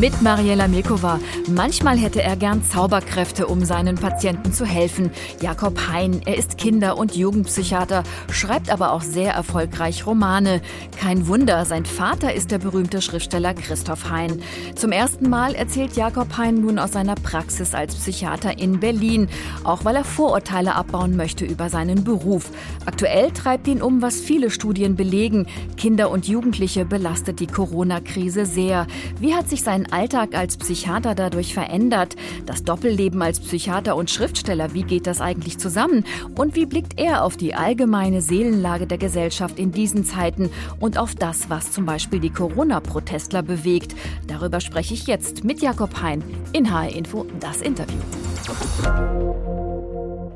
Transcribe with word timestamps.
Mit 0.00 0.22
Mariela 0.22 0.68
Milkova. 0.68 1.20
Manchmal 1.48 1.98
hätte 1.98 2.22
er 2.22 2.34
gern 2.36 2.64
Zauberkräfte, 2.64 3.46
um 3.46 3.64
seinen 3.64 3.96
Patienten 3.96 4.52
zu 4.52 4.64
helfen. 4.64 5.10
Jakob 5.40 5.78
Hein, 5.86 6.22
er 6.24 6.36
ist 6.36 6.56
Kinder- 6.56 6.96
und 6.96 7.14
Jugendpsychiater, 7.14 8.02
schreibt 8.30 8.70
aber 8.70 8.92
auch 8.92 9.02
sehr 9.02 9.34
erfolgreich 9.34 10.06
Romane. 10.06 10.62
Kein 10.98 11.28
Wunder, 11.28 11.66
sein 11.66 11.84
Vater 11.84 12.32
ist 12.32 12.50
der 12.50 12.58
berühmte 12.58 13.02
Schriftsteller 13.02 13.52
Christoph 13.52 14.10
Hein. 14.10 14.42
Zum 14.74 14.92
ersten 14.92 15.28
Mal 15.28 15.54
erzählt 15.54 15.94
Jakob 15.94 16.38
Hein 16.38 16.62
nun 16.62 16.78
aus 16.78 16.92
seiner 16.92 17.14
Praxis 17.14 17.74
als 17.74 17.94
Psychiater 17.94 18.58
in 18.58 18.80
Berlin, 18.80 19.28
auch 19.62 19.84
weil 19.84 19.96
er 19.96 20.04
Vorurteile 20.04 20.74
abbauen 20.74 21.16
möchte 21.16 21.44
über 21.44 21.68
seinen 21.68 22.02
Beruf. 22.02 22.50
Aktuell 22.86 23.30
treibt 23.30 23.68
ihn 23.68 23.82
um, 23.82 24.00
was 24.00 24.20
viele 24.20 24.50
Studien 24.50 24.96
belegen. 24.96 25.46
Kinder 25.76 26.10
und 26.10 26.26
Jugendliche 26.26 26.86
belastet 26.86 27.40
die 27.40 27.46
Corona-Krise 27.46 28.46
sehr. 28.46 28.86
Wie 29.20 29.34
hat 29.34 29.48
sich 29.48 29.62
sein 29.62 29.81
seinen 29.82 29.92
Alltag 29.92 30.34
als 30.34 30.56
Psychiater 30.56 31.14
dadurch 31.14 31.54
verändert? 31.54 32.16
Das 32.46 32.64
Doppelleben 32.64 33.22
als 33.22 33.40
Psychiater 33.40 33.96
und 33.96 34.10
Schriftsteller, 34.10 34.74
wie 34.74 34.82
geht 34.82 35.06
das 35.06 35.20
eigentlich 35.20 35.58
zusammen? 35.58 36.04
Und 36.36 36.54
wie 36.54 36.66
blickt 36.66 36.98
er 36.98 37.24
auf 37.24 37.36
die 37.36 37.54
allgemeine 37.54 38.20
Seelenlage 38.20 38.86
der 38.86 38.98
Gesellschaft 38.98 39.58
in 39.58 39.72
diesen 39.72 40.04
Zeiten 40.04 40.50
und 40.80 40.98
auf 40.98 41.14
das, 41.14 41.50
was 41.50 41.72
zum 41.72 41.86
Beispiel 41.86 42.20
die 42.20 42.30
Corona-Protestler 42.30 43.42
bewegt? 43.42 43.94
Darüber 44.26 44.60
spreche 44.60 44.94
ich 44.94 45.06
jetzt 45.06 45.44
mit 45.44 45.60
Jakob 45.60 46.00
Hein 46.00 46.22
in 46.52 46.72
HR 46.72 46.94
Info, 46.94 47.26
das 47.40 47.60
Interview. 47.60 47.98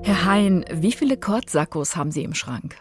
Herr 0.03 0.25
Hein, 0.25 0.65
wie 0.73 0.93
viele 0.93 1.17
Kordsackos 1.17 1.97
haben 1.97 2.11
Sie 2.11 2.23
im 2.23 2.35
Schrank? 2.35 2.77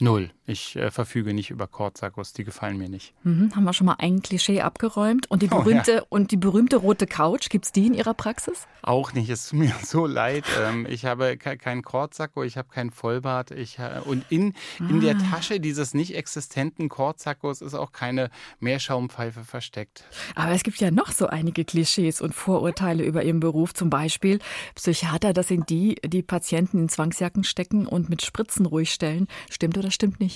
Null. 0.00 0.30
Ich 0.46 0.76
äh, 0.76 0.90
verfüge 0.90 1.34
nicht 1.34 1.50
über 1.50 1.66
Kortsackos, 1.66 2.32
die 2.34 2.44
gefallen 2.44 2.76
mir 2.76 2.88
nicht. 2.88 3.14
Mhm, 3.24 3.54
haben 3.56 3.64
wir 3.64 3.72
schon 3.72 3.86
mal 3.86 3.96
ein 3.98 4.22
Klischee 4.22 4.60
abgeräumt. 4.60 5.30
Und 5.30 5.42
die 5.42 5.46
berühmte, 5.46 5.92
oh, 5.92 5.96
ja. 5.96 6.06
und 6.10 6.30
die 6.30 6.36
berühmte 6.36 6.76
rote 6.76 7.06
Couch, 7.06 7.48
gibt 7.48 7.64
es 7.64 7.72
die 7.72 7.86
in 7.86 7.94
Ihrer 7.94 8.14
Praxis? 8.14 8.66
Auch 8.82 9.14
nicht, 9.14 9.30
es 9.30 9.48
tut 9.48 9.58
mir 9.60 9.74
so 9.82 10.06
leid. 10.06 10.44
Ähm, 10.62 10.86
ich 10.88 11.06
habe 11.06 11.36
ke 11.36 11.56
keinen 11.56 11.82
Kortsacko, 11.82 12.42
ich 12.42 12.58
habe 12.58 12.68
keinen 12.68 12.90
Vollbart. 12.90 13.50
Ich, 13.52 13.78
äh, 13.78 14.00
und 14.04 14.24
in, 14.30 14.54
ah. 14.80 14.90
in 14.90 15.00
der. 15.00 15.14
Tasche 15.30 15.60
dieses 15.60 15.94
nicht 15.94 16.14
existenten 16.14 16.88
Kortsackos 16.88 17.60
ist 17.60 17.74
auch 17.74 17.92
keine 17.92 18.30
Meerschaumpfeife 18.60 19.44
versteckt. 19.44 20.04
Aber 20.34 20.52
es 20.52 20.62
gibt 20.62 20.78
ja 20.78 20.90
noch 20.90 21.12
so 21.12 21.26
einige 21.26 21.64
Klischees 21.64 22.20
und 22.20 22.34
Vorurteile 22.34 23.04
über 23.04 23.22
Ihren 23.22 23.40
Beruf. 23.40 23.74
Zum 23.74 23.90
Beispiel 23.90 24.38
Psychiater, 24.74 25.32
das 25.32 25.48
sind 25.48 25.70
die, 25.70 25.96
die 26.04 26.22
Patienten 26.22 26.78
in 26.78 26.88
Zwangsjacken 26.88 27.44
stecken 27.44 27.86
und 27.86 28.10
mit 28.10 28.22
Spritzen 28.22 28.66
ruhig 28.66 28.92
stellen. 28.92 29.28
Stimmt 29.50 29.78
oder 29.78 29.90
stimmt 29.90 30.20
nicht? 30.20 30.33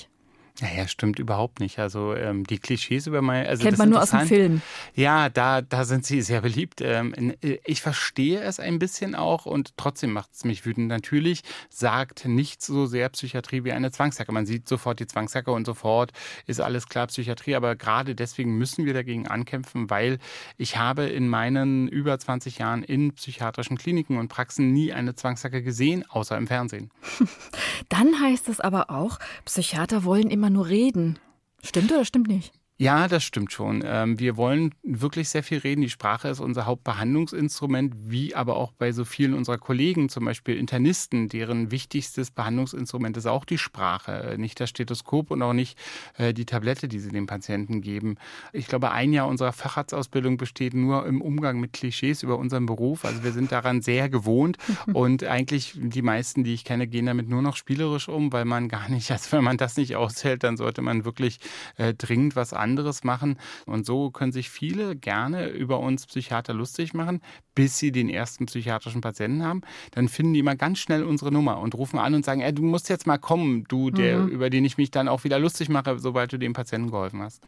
Naja, 0.60 0.88
stimmt 0.88 1.20
überhaupt 1.20 1.60
nicht. 1.60 1.78
Also 1.78 2.14
ähm, 2.14 2.44
die 2.44 2.58
Klischees 2.58 3.06
über 3.06 3.22
mein. 3.22 3.46
Also 3.46 3.62
Kennt 3.62 3.78
man 3.78 3.90
nur 3.90 4.02
aus 4.02 4.10
dem 4.10 4.26
Film. 4.26 4.62
Ja, 4.94 5.28
da, 5.28 5.62
da 5.62 5.84
sind 5.84 6.04
sie 6.04 6.20
sehr 6.20 6.40
beliebt. 6.40 6.80
Ähm, 6.80 7.14
äh, 7.42 7.58
ich 7.64 7.80
verstehe 7.80 8.40
es 8.40 8.58
ein 8.58 8.80
bisschen 8.80 9.14
auch 9.14 9.46
und 9.46 9.76
trotzdem 9.76 10.12
macht 10.12 10.30
es 10.34 10.44
mich 10.44 10.66
wütend. 10.66 10.88
Natürlich 10.88 11.42
sagt 11.70 12.26
nicht 12.26 12.60
so 12.60 12.86
sehr 12.86 13.08
Psychiatrie 13.10 13.62
wie 13.62 13.72
eine 13.72 13.92
Zwangsjacke. 13.92 14.32
Man 14.32 14.46
sieht 14.46 14.68
sofort 14.68 14.98
die 14.98 15.06
Zwangsjacke 15.06 15.52
und 15.52 15.64
sofort 15.64 16.12
ist 16.46 16.60
alles 16.60 16.88
klar 16.88 17.06
Psychiatrie. 17.06 17.54
Aber 17.54 17.76
gerade 17.76 18.16
deswegen 18.16 18.58
müssen 18.58 18.84
wir 18.84 18.94
dagegen 18.94 19.28
ankämpfen, 19.28 19.90
weil 19.90 20.18
ich 20.56 20.76
habe 20.76 21.04
in 21.04 21.28
meinen 21.28 21.86
über 21.86 22.18
20 22.18 22.58
Jahren 22.58 22.82
in 22.82 23.12
psychiatrischen 23.12 23.78
Kliniken 23.78 24.18
und 24.18 24.26
Praxen 24.26 24.72
nie 24.72 24.92
eine 24.92 25.14
Zwangsjacke 25.14 25.62
gesehen, 25.62 26.04
außer 26.08 26.36
im 26.36 26.48
Fernsehen. 26.48 26.90
Dann 27.88 28.20
heißt 28.20 28.48
es 28.48 28.58
aber 28.58 28.90
auch, 28.90 29.20
Psychiater 29.44 30.02
wollen 30.02 30.30
immer 30.30 30.47
nur 30.50 30.68
reden. 30.68 31.18
Stimmt 31.62 31.90
oder 31.92 32.04
stimmt 32.04 32.28
nicht? 32.28 32.57
Ja, 32.80 33.08
das 33.08 33.24
stimmt 33.24 33.50
schon. 33.50 33.82
Ähm, 33.84 34.20
wir 34.20 34.36
wollen 34.36 34.72
wirklich 34.84 35.28
sehr 35.30 35.42
viel 35.42 35.58
reden. 35.58 35.80
Die 35.80 35.90
Sprache 35.90 36.28
ist 36.28 36.38
unser 36.38 36.64
Hauptbehandlungsinstrument, 36.64 37.92
wie 38.04 38.36
aber 38.36 38.54
auch 38.54 38.70
bei 38.70 38.92
so 38.92 39.04
vielen 39.04 39.34
unserer 39.34 39.58
Kollegen, 39.58 40.08
zum 40.08 40.24
Beispiel 40.24 40.56
Internisten, 40.56 41.28
deren 41.28 41.72
wichtigstes 41.72 42.30
Behandlungsinstrument 42.30 43.16
ist 43.16 43.26
auch 43.26 43.44
die 43.44 43.58
Sprache, 43.58 44.12
äh, 44.12 44.38
nicht 44.38 44.60
das 44.60 44.70
Stethoskop 44.70 45.32
und 45.32 45.42
auch 45.42 45.54
nicht 45.54 45.76
äh, 46.18 46.32
die 46.32 46.46
Tablette, 46.46 46.86
die 46.86 47.00
sie 47.00 47.10
dem 47.10 47.26
Patienten 47.26 47.80
geben. 47.80 48.14
Ich 48.52 48.68
glaube, 48.68 48.92
ein 48.92 49.12
Jahr 49.12 49.26
unserer 49.26 49.52
Facharztausbildung 49.52 50.36
besteht 50.36 50.74
nur 50.74 51.04
im 51.04 51.20
Umgang 51.20 51.58
mit 51.58 51.72
Klischees 51.72 52.22
über 52.22 52.38
unseren 52.38 52.66
Beruf. 52.66 53.04
Also 53.04 53.24
wir 53.24 53.32
sind 53.32 53.50
daran 53.50 53.82
sehr 53.82 54.08
gewohnt 54.08 54.56
und 54.92 55.24
eigentlich 55.24 55.72
die 55.74 56.02
meisten, 56.02 56.44
die 56.44 56.54
ich 56.54 56.62
kenne, 56.62 56.86
gehen 56.86 57.06
damit 57.06 57.28
nur 57.28 57.42
noch 57.42 57.56
spielerisch 57.56 58.08
um, 58.08 58.32
weil 58.32 58.44
man 58.44 58.68
gar 58.68 58.88
nicht, 58.88 59.10
also 59.10 59.32
wenn 59.36 59.42
man 59.42 59.56
das 59.56 59.76
nicht 59.76 59.96
aushält, 59.96 60.44
dann 60.44 60.56
sollte 60.56 60.80
man 60.80 61.04
wirklich 61.04 61.40
äh, 61.76 61.92
dringend 61.92 62.36
was 62.36 62.52
an 62.52 62.67
anderes 62.68 63.04
machen. 63.04 63.38
Und 63.66 63.86
so 63.86 64.10
können 64.10 64.32
sich 64.32 64.50
viele 64.50 64.96
gerne 64.96 65.48
über 65.48 65.80
uns 65.80 66.06
Psychiater 66.06 66.54
lustig 66.54 66.94
machen, 66.94 67.20
bis 67.54 67.78
sie 67.78 67.92
den 67.92 68.08
ersten 68.08 68.46
psychiatrischen 68.46 69.00
Patienten 69.00 69.42
haben. 69.42 69.62
Dann 69.92 70.08
finden 70.08 70.34
die 70.34 70.40
immer 70.40 70.56
ganz 70.56 70.78
schnell 70.78 71.02
unsere 71.02 71.32
Nummer 71.32 71.58
und 71.60 71.74
rufen 71.74 71.98
an 71.98 72.14
und 72.14 72.24
sagen, 72.24 72.40
ey, 72.40 72.52
du 72.52 72.62
musst 72.62 72.88
jetzt 72.88 73.06
mal 73.06 73.18
kommen, 73.18 73.64
du, 73.68 73.90
der, 73.90 74.18
mhm. 74.20 74.28
über 74.28 74.50
den 74.50 74.64
ich 74.64 74.76
mich 74.78 74.90
dann 74.90 75.08
auch 75.08 75.24
wieder 75.24 75.38
lustig 75.38 75.68
mache, 75.68 75.98
sobald 75.98 76.32
du 76.32 76.38
dem 76.38 76.52
Patienten 76.52 76.90
geholfen 76.90 77.22
hast. 77.22 77.42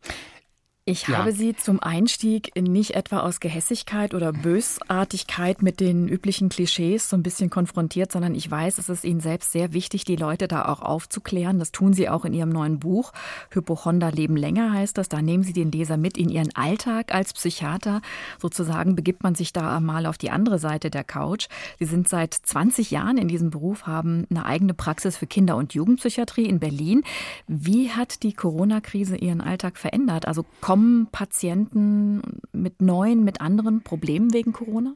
Ich 0.91 1.07
ja. 1.07 1.19
habe 1.19 1.31
Sie 1.31 1.55
zum 1.55 1.81
Einstieg 1.81 2.51
nicht 2.61 2.97
etwa 2.97 3.21
aus 3.21 3.39
Gehässigkeit 3.39 4.13
oder 4.13 4.33
Bösartigkeit 4.33 5.63
mit 5.63 5.79
den 5.79 6.09
üblichen 6.09 6.49
Klischees 6.49 7.09
so 7.09 7.17
ein 7.17 7.23
bisschen 7.23 7.49
konfrontiert, 7.49 8.11
sondern 8.11 8.35
ich 8.35 8.51
weiß, 8.51 8.79
es 8.79 8.89
ist 8.89 9.05
Ihnen 9.05 9.21
selbst 9.21 9.53
sehr 9.53 9.73
wichtig, 9.73 10.05
die 10.05 10.17
Leute 10.17 10.49
da 10.49 10.65
auch 10.65 10.83
aufzuklären. 10.83 11.61
Das 11.61 11.71
tun 11.71 11.93
Sie 11.93 12.09
auch 12.09 12.25
in 12.25 12.35
Ihrem 12.35 12.49
neuen 12.49 12.81
Buch. 12.81 13.13
Hypochonder 13.51 14.11
leben 14.11 14.37
länger 14.37 14.73
heißt 14.73 14.99
das. 14.99 15.09
Da 15.09 15.23
nehmen 15.23 15.45
Sie 15.45 15.53
den 15.53 15.71
Leser 15.71 15.97
mit 15.97 16.19
in 16.19 16.29
Ihren 16.29 16.55
Alltag 16.57 17.15
als 17.15 17.35
Psychiater. 17.35 18.03
Sozusagen 18.41 18.97
begibt 18.97 19.23
man 19.23 19.37
sich 19.37 19.53
da 19.53 19.79
mal 19.79 20.07
auf 20.07 20.19
die 20.19 20.31
andere 20.31 20.59
Seite 20.59 20.91
der 20.91 21.05
Couch. 21.05 21.47
Sie 21.79 21.85
sind 21.85 22.09
seit 22.09 22.35
20 22.35 22.91
Jahren 22.91 23.17
in 23.17 23.29
diesem 23.29 23.51
Beruf, 23.51 23.87
haben 23.87 24.27
eine 24.29 24.45
eigene 24.45 24.75
Praxis 24.75 25.17
für 25.17 25.29
Kinder- 25.29 25.57
und 25.57 25.73
Jugendpsychiatrie 25.73 26.47
in 26.47 26.59
Berlin. 26.59 27.05
Wie 27.47 27.91
hat 27.91 28.25
die 28.25 28.33
Corona-Krise 28.33 29.17
Ihren 29.17 29.41
Alltag 29.41 29.79
verändert? 29.79 30.27
Also 30.27 30.45
kommen 30.61 30.80
kommen 30.81 31.09
Patienten 31.13 32.23
mit 32.53 32.81
neuen, 32.81 33.23
mit 33.23 33.43
anderen 33.43 33.83
Problemen 33.83 34.33
wegen 34.33 34.55
Corona? 34.55 34.95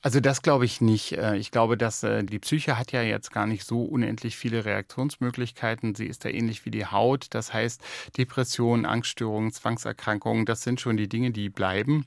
Also 0.00 0.18
das 0.18 0.40
glaube 0.40 0.64
ich 0.64 0.80
nicht. 0.80 1.12
Äh, 1.12 1.36
ich 1.36 1.50
glaube, 1.50 1.76
dass 1.76 2.02
äh, 2.02 2.24
die 2.24 2.38
Psyche 2.38 2.78
hat 2.78 2.90
ja 2.90 3.02
jetzt 3.02 3.32
gar 3.32 3.46
nicht 3.46 3.64
so 3.66 3.84
unendlich 3.84 4.36
viele 4.36 4.64
Reaktionsmöglichkeiten. 4.64 5.94
Sie 5.94 6.06
ist 6.06 6.24
da 6.24 6.30
ähnlich 6.30 6.64
wie 6.64 6.70
die 6.70 6.86
Haut. 6.86 7.26
Das 7.30 7.52
heißt, 7.52 7.82
Depressionen, 8.16 8.86
Angststörungen, 8.86 9.52
Zwangserkrankungen, 9.52 10.46
das 10.46 10.62
sind 10.62 10.80
schon 10.80 10.96
die 10.96 11.08
Dinge, 11.08 11.32
die 11.32 11.50
bleiben. 11.50 12.06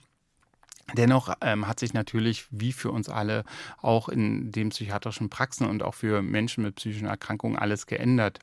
Dennoch 0.93 1.35
ähm, 1.41 1.67
hat 1.67 1.79
sich 1.79 1.93
natürlich, 1.93 2.47
wie 2.49 2.73
für 2.73 2.91
uns 2.91 3.09
alle, 3.09 3.43
auch 3.81 4.09
in 4.09 4.51
den 4.51 4.69
psychiatrischen 4.69 5.29
Praxen 5.29 5.67
und 5.67 5.83
auch 5.83 5.93
für 5.93 6.23
Menschen 6.23 6.63
mit 6.63 6.75
psychischen 6.75 7.07
Erkrankungen 7.07 7.57
alles 7.57 7.85
geändert. 7.85 8.39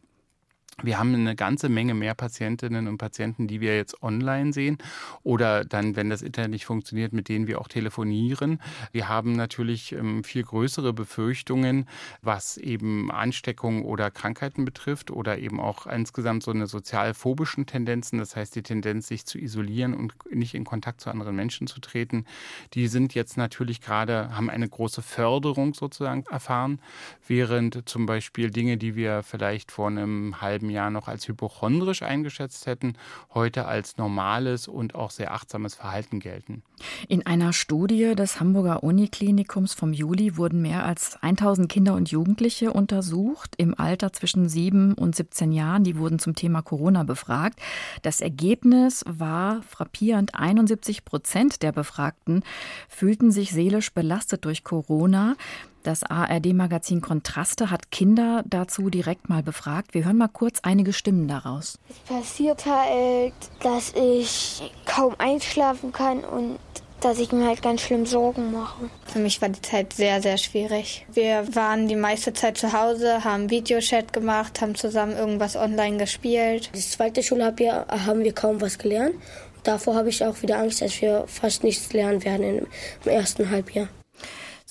Wir 0.81 0.99
haben 0.99 1.15
eine 1.15 1.37
ganze 1.37 1.69
Menge 1.69 1.95
mehr 1.95 2.15
Patientinnen 2.15 2.89
und 2.89 2.97
Patienten, 2.97 3.47
die 3.47 3.61
wir 3.61 3.77
jetzt 3.77 4.03
online 4.03 4.53
sehen 4.53 4.79
oder 5.23 5.65
dann, 5.65 5.97
wenn 5.97 6.09
das 6.09 6.23
Internet 6.23 6.51
nicht 6.51 6.65
funktioniert, 6.65 7.13
mit 7.13 7.29
denen 7.29 7.47
wir 7.47 7.61
auch 7.61 7.69
telefonieren. 7.69 8.59
Wir 8.91 9.09
haben 9.09 9.33
natürlich 9.33 9.93
ähm, 9.93 10.25
viel 10.25 10.43
größere 10.43 10.93
Befürchtungen, 10.93 11.87
was 12.23 12.57
eben 12.57 13.11
Ansteckungen 13.13 13.85
oder 13.85 14.11
Krankheiten 14.11 14.65
betrifft 14.65 15.11
oder 15.11 15.39
eben 15.39 15.61
auch 15.61 15.87
insgesamt 15.87 16.43
so 16.43 16.51
eine 16.51 16.67
sozialphobischen 16.67 17.67
Tendenzen, 17.67 18.19
das 18.19 18.35
heißt 18.35 18.57
die 18.57 18.63
Tendenz, 18.63 19.09
sich 19.09 19.27
zu 19.27 19.39
isolieren 19.39 19.95
und 19.95 20.15
nicht 20.33 20.55
in 20.55 20.65
Kontakt 20.65 21.03
zu 21.03 21.11
anderen 21.11 21.37
Menschen 21.37 21.67
zu 21.67 21.81
treten. 21.81 22.25
Die 22.73 22.89
sind 22.89 23.15
jetzt 23.15 23.37
natürlich 23.37 23.83
gerade, 23.83 24.35
haben 24.35 24.49
eine 24.49 24.69
große 24.69 25.03
Förderung 25.03 25.75
sozusagen 25.75 26.25
erfahren, 26.31 26.81
während 27.29 27.89
zum 27.89 28.07
Beispiel 28.07 28.51
Dinge, 28.51 28.79
die 28.79 28.97
wir 28.97 29.23
vielleicht 29.23 29.71
vor 29.71 29.89
einem 29.89 30.41
halben 30.41 30.62
halben 30.63 30.71
Jahr 30.71 30.91
noch 30.91 31.09
als 31.09 31.27
hypochondrisch 31.27 32.03
eingeschätzt 32.03 32.67
hätten, 32.67 32.95
heute 33.35 33.67
als 33.67 33.97
normales 33.97 34.69
und 34.69 34.95
auch 34.95 35.11
sehr 35.11 35.33
achtsames 35.35 35.75
Verhalten 35.75 36.21
gelten. 36.21 36.63
In 37.09 37.27
einer 37.27 37.53
Studie 37.53 38.15
des 38.15 38.39
Hamburger 38.39 38.85
Uniklinikums 38.85 39.75
vom 39.75 39.93
Juli 39.93 40.37
wurden 40.37 40.63
mehr 40.63 40.85
als 40.85 41.19
1000 41.21 41.69
Kinder 41.69 41.95
und 41.95 42.11
Jugendliche 42.11 42.73
untersucht 42.73 43.55
im 43.57 43.79
Alter 43.79 44.13
zwischen 44.13 44.49
7 44.49 44.95
und 44.95 45.17
17 45.17 45.53
Jahren. 45.53 45.85
Die 45.85 45.97
wurden 45.97 46.19
zum 46.19 46.35
Thema 46.35 46.63
Corona 46.63 47.03
befragt. 47.03 47.61
Das 48.03 48.21
Ergebnis 48.21 49.05
war 49.09 49.63
frappierend. 49.63 50.35
71 50.35 51.05
Prozent 51.05 51.63
der 51.63 51.73
Befragten 51.73 52.45
fühlten 52.89 53.33
sich 53.33 53.51
seelisch 53.51 53.93
belastet 53.93 54.45
durch 54.45 54.63
Corona. 54.63 55.35
Das 55.83 56.05
ARD-Magazin 56.05 57.01
Kontraste 57.01 57.71
hat 57.71 57.91
Kinder 57.91 58.45
dazu 58.47 58.89
direkt 58.89 59.29
mal 59.29 59.43
befragt. 59.43 59.95
Wir 59.95 60.05
hören 60.05 60.17
mal 60.17 60.29
kurz 60.29 60.61
einige 60.63 60.93
Stimmen 60.93 61.27
daraus. 61.27 61.79
Es 61.89 61.99
passiert 61.99 62.67
halt, 62.67 63.35
dass 63.63 63.93
ich 63.95 64.73
kaum 64.85 65.17
einschlafen 65.19 65.93
kann 65.93 66.21
und 66.21 66.59
dass 67.01 67.19
ich 67.19 67.33
mir 67.33 67.47
halt 67.47 67.63
ganz 67.63 67.81
schlimm 67.81 68.07
Sorgen 68.07 68.53
mache. 68.53 68.89
Für 69.07 69.19
mich 69.19 69.43
war 69.43 69.49
die 69.49 69.61
Zeit 69.61 69.93
sehr, 69.93 70.23
sehr 70.23 70.39
schwierig. 70.39 71.05
Wir 71.13 71.53
waren 71.55 71.89
die 71.89 71.97
meiste 71.97 72.33
Zeit 72.33 72.59
zu 72.59 72.73
Hause, 72.73 73.25
haben 73.25 73.51
Videochat 73.51 74.13
gemacht, 74.13 74.61
haben 74.61 74.77
zusammen 74.77 75.17
irgendwas 75.17 75.57
online 75.57 75.97
gespielt. 75.97 76.71
Das 76.73 76.93
zweite 76.93 77.25
Schulhalbjahr 77.25 77.87
haben 78.07 78.23
wir 78.23 78.33
kaum 78.33 78.61
was 78.61 78.79
gelernt. 78.79 79.17
Davor 79.65 79.97
habe 79.97 80.11
ich 80.11 80.25
auch 80.25 80.43
wieder 80.43 80.59
Angst, 80.59 80.81
dass 80.81 81.03
wir 81.03 81.25
fast 81.27 81.65
nichts 81.65 81.93
lernen 81.93 82.25
werden 82.25 82.69
im 83.05 83.11
ersten 83.11 83.51
Halbjahr. 83.51 83.89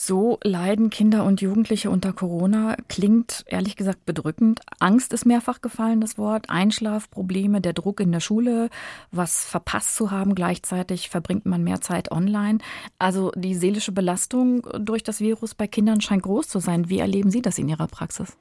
So 0.04 0.40
leiden 0.44 0.90
Kinder 0.90 1.24
und 1.26 1.42
Jugendliche 1.42 1.92
unter 1.92 2.12
Corona. 2.12 2.76
Klingt 2.90 3.44
ehrlich 3.46 3.76
gesagt 3.76 4.04
bedrückend. 4.04 4.62
Angst 4.80 5.14
ist 5.14 5.28
mehrfach 5.28 5.62
gefallen, 5.62 6.02
das 6.02 6.18
Wort. 6.18 6.50
Einschlafprobleme, 6.50 7.62
der 7.62 7.74
Druck 7.74 8.00
in 8.00 8.12
der 8.12 8.20
Schule, 8.20 8.72
was 9.12 9.46
verpasst 9.46 9.96
zu 9.96 10.10
haben. 10.10 10.34
Gleichzeitig 10.34 11.10
verbringt 11.10 11.46
man 11.46 11.64
mehr 11.64 11.82
Zeit 11.82 12.12
online. 12.12 12.58
Also 12.98 13.32
die 13.36 13.54
seelische 13.54 13.92
Belastung 13.92 14.66
durch 14.80 15.04
das 15.04 15.20
Virus 15.20 15.54
bei 15.54 15.68
Kindern 15.68 16.02
scheint 16.02 16.24
groß 16.24 16.48
zu 16.48 16.58
sein. 16.58 16.90
Wie 16.90 16.98
erleben 16.98 17.30
Sie 17.30 17.44
das 17.44 17.60
in 17.60 17.70
Ihrer 17.70 17.86
Praxis? 17.86 18.36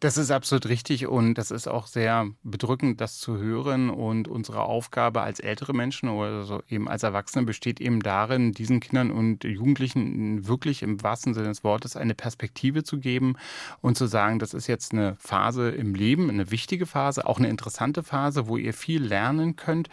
Das 0.00 0.16
ist 0.16 0.30
absolut 0.30 0.66
richtig 0.66 1.06
und 1.06 1.34
das 1.34 1.50
ist 1.50 1.66
auch 1.68 1.86
sehr 1.86 2.26
bedrückend, 2.42 3.00
das 3.00 3.18
zu 3.18 3.38
hören. 3.38 3.90
Und 3.90 4.28
unsere 4.28 4.62
Aufgabe 4.62 5.22
als 5.22 5.40
ältere 5.40 5.72
Menschen 5.72 6.08
oder 6.08 6.44
so 6.44 6.62
eben 6.68 6.88
als 6.88 7.02
Erwachsene 7.02 7.44
besteht 7.44 7.80
eben 7.80 8.00
darin, 8.00 8.52
diesen 8.52 8.80
Kindern 8.80 9.10
und 9.10 9.44
Jugendlichen 9.44 10.46
wirklich 10.46 10.82
im 10.82 11.02
wahrsten 11.02 11.34
Sinne 11.34 11.48
des 11.48 11.64
Wortes 11.64 11.96
eine 11.96 12.14
Perspektive 12.14 12.84
zu 12.84 12.98
geben 12.98 13.36
und 13.80 13.96
zu 13.96 14.06
sagen, 14.06 14.38
das 14.38 14.54
ist 14.54 14.66
jetzt 14.66 14.92
eine 14.92 15.16
Phase 15.18 15.70
im 15.70 15.94
Leben, 15.94 16.28
eine 16.28 16.50
wichtige 16.50 16.86
Phase, 16.86 17.26
auch 17.26 17.38
eine 17.38 17.48
interessante 17.48 18.02
Phase, 18.02 18.48
wo 18.48 18.56
ihr 18.56 18.74
viel 18.74 19.02
lernen 19.02 19.56
könnt. 19.56 19.88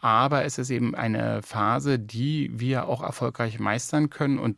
Aber 0.00 0.44
es 0.44 0.58
ist 0.58 0.70
eben 0.70 0.94
eine 0.94 1.42
Phase, 1.42 1.98
die 1.98 2.50
wir 2.54 2.88
auch 2.88 3.02
erfolgreich 3.02 3.58
meistern 3.58 4.10
können. 4.10 4.38
Und 4.38 4.56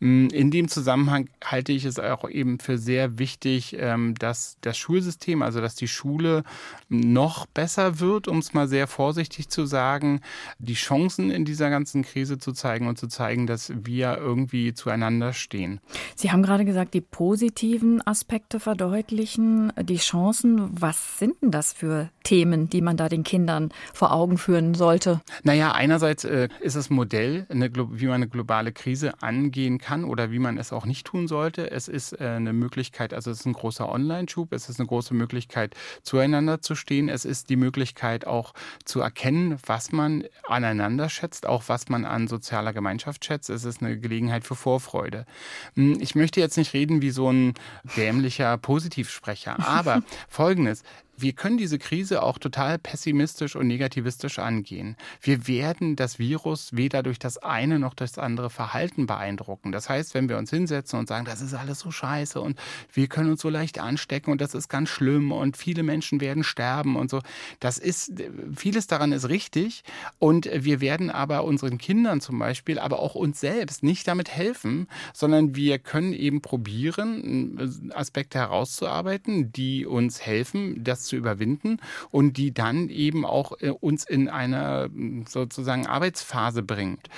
mm, 0.00 0.26
in 0.26 0.50
dem 0.50 0.68
Zusammenhang 0.68 1.30
halte 1.42 1.72
ich 1.72 1.86
es 1.86 1.98
auch 1.98 2.28
eben 2.28 2.58
für 2.58 2.76
sehr 2.76 3.18
wichtig, 3.18 3.76
ähm, 3.78 4.09
dass 4.14 4.56
das 4.60 4.76
Schulsystem, 4.76 5.42
also 5.42 5.60
dass 5.60 5.74
die 5.74 5.88
Schule 5.88 6.42
noch 6.88 7.46
besser 7.46 8.00
wird, 8.00 8.28
um 8.28 8.38
es 8.38 8.52
mal 8.52 8.68
sehr 8.68 8.86
vorsichtig 8.86 9.48
zu 9.48 9.66
sagen, 9.66 10.20
die 10.58 10.74
Chancen 10.74 11.30
in 11.30 11.44
dieser 11.44 11.70
ganzen 11.70 12.02
Krise 12.02 12.38
zu 12.38 12.52
zeigen 12.52 12.88
und 12.88 12.98
zu 12.98 13.08
zeigen, 13.08 13.46
dass 13.46 13.72
wir 13.74 14.16
irgendwie 14.18 14.74
zueinander 14.74 15.32
stehen. 15.32 15.80
Sie 16.16 16.30
haben 16.30 16.42
gerade 16.42 16.64
gesagt, 16.64 16.94
die 16.94 17.00
positiven 17.00 18.04
Aspekte 18.06 18.60
verdeutlichen, 18.60 19.72
die 19.80 19.96
Chancen. 19.96 20.68
Was 20.80 21.18
sind 21.18 21.34
denn 21.42 21.50
das 21.50 21.72
für 21.72 22.10
Themen, 22.22 22.68
die 22.68 22.80
man 22.80 22.96
da 22.96 23.08
den 23.08 23.24
Kindern 23.24 23.70
vor 23.92 24.12
Augen 24.12 24.38
führen 24.38 24.74
sollte? 24.74 25.20
Naja, 25.42 25.72
einerseits 25.72 26.24
äh, 26.24 26.48
ist 26.60 26.74
es 26.74 26.90
Modell, 26.90 27.46
wie 27.48 28.06
man 28.06 28.14
eine 28.14 28.28
globale 28.28 28.72
Krise 28.72 29.22
angehen 29.22 29.78
kann 29.78 30.04
oder 30.04 30.30
wie 30.30 30.38
man 30.38 30.58
es 30.58 30.72
auch 30.72 30.86
nicht 30.86 31.06
tun 31.06 31.28
sollte. 31.28 31.70
Es 31.70 31.88
ist 31.88 32.20
äh, 32.20 32.24
eine 32.24 32.52
Möglichkeit, 32.52 33.14
also 33.14 33.30
es 33.30 33.40
ist 33.40 33.46
ein 33.46 33.52
großer 33.52 33.88
Online-Schub. 34.00 34.52
Es 34.52 34.68
ist 34.68 34.80
eine 34.80 34.88
große 34.88 35.14
Möglichkeit, 35.14 35.74
zueinander 36.02 36.60
zu 36.60 36.74
stehen. 36.74 37.08
Es 37.08 37.24
ist 37.24 37.50
die 37.50 37.56
Möglichkeit 37.56 38.26
auch 38.26 38.54
zu 38.84 39.00
erkennen, 39.00 39.58
was 39.66 39.92
man 39.92 40.24
aneinander 40.46 41.08
schätzt, 41.08 41.46
auch 41.46 41.64
was 41.66 41.88
man 41.88 42.04
an 42.04 42.28
sozialer 42.28 42.72
Gemeinschaft 42.72 43.24
schätzt. 43.24 43.50
Es 43.50 43.64
ist 43.64 43.82
eine 43.82 43.98
Gelegenheit 43.98 44.44
für 44.44 44.54
Vorfreude. 44.54 45.26
Hm, 45.74 45.98
ich 46.00 46.14
möchte 46.14 46.40
jetzt 46.40 46.56
nicht 46.56 46.72
reden 46.72 47.02
wie 47.02 47.10
so 47.10 47.30
ein 47.30 47.54
dämlicher 47.96 48.56
Positivsprecher, 48.58 49.66
aber 49.66 50.02
Folgendes 50.28 50.82
wir 51.22 51.32
können 51.32 51.58
diese 51.58 51.78
Krise 51.78 52.22
auch 52.22 52.38
total 52.38 52.78
pessimistisch 52.78 53.56
und 53.56 53.66
negativistisch 53.66 54.38
angehen. 54.38 54.96
Wir 55.20 55.46
werden 55.46 55.96
das 55.96 56.18
Virus 56.18 56.76
weder 56.76 57.02
durch 57.02 57.18
das 57.18 57.38
eine 57.38 57.78
noch 57.78 57.94
durch 57.94 58.12
das 58.12 58.18
andere 58.18 58.50
Verhalten 58.50 59.06
beeindrucken. 59.06 59.72
Das 59.72 59.88
heißt, 59.88 60.14
wenn 60.14 60.28
wir 60.28 60.38
uns 60.38 60.50
hinsetzen 60.50 60.98
und 60.98 61.08
sagen, 61.08 61.24
das 61.24 61.40
ist 61.40 61.54
alles 61.54 61.80
so 61.80 61.90
scheiße 61.90 62.40
und 62.40 62.58
wir 62.92 63.08
können 63.08 63.30
uns 63.30 63.40
so 63.40 63.48
leicht 63.48 63.78
anstecken 63.78 64.30
und 64.30 64.40
das 64.40 64.54
ist 64.54 64.68
ganz 64.68 64.88
schlimm 64.88 65.32
und 65.32 65.56
viele 65.56 65.82
Menschen 65.82 66.20
werden 66.20 66.44
sterben 66.44 66.96
und 66.96 67.10
so, 67.10 67.20
das 67.60 67.78
ist, 67.78 68.12
vieles 68.54 68.86
daran 68.86 69.12
ist 69.12 69.28
richtig 69.28 69.84
und 70.18 70.48
wir 70.52 70.80
werden 70.80 71.10
aber 71.10 71.44
unseren 71.44 71.78
Kindern 71.78 72.20
zum 72.20 72.38
Beispiel, 72.38 72.78
aber 72.78 73.00
auch 73.00 73.14
uns 73.14 73.40
selbst 73.40 73.82
nicht 73.82 74.08
damit 74.08 74.30
helfen, 74.30 74.86
sondern 75.12 75.54
wir 75.54 75.78
können 75.78 76.12
eben 76.12 76.40
probieren, 76.40 77.90
Aspekte 77.94 78.38
herauszuarbeiten, 78.38 79.52
die 79.52 79.86
uns 79.86 80.20
helfen, 80.20 80.82
das 80.82 81.09
zu 81.10 81.16
überwinden 81.16 81.78
und 82.10 82.36
die 82.36 82.54
dann 82.54 82.88
eben 82.88 83.26
auch 83.26 83.52
äh, 83.60 83.70
uns 83.70 84.04
in 84.04 84.28
eine 84.28 84.90
sozusagen 85.28 85.86
Arbeitsphase 85.86 86.62
bringt. 86.62 87.08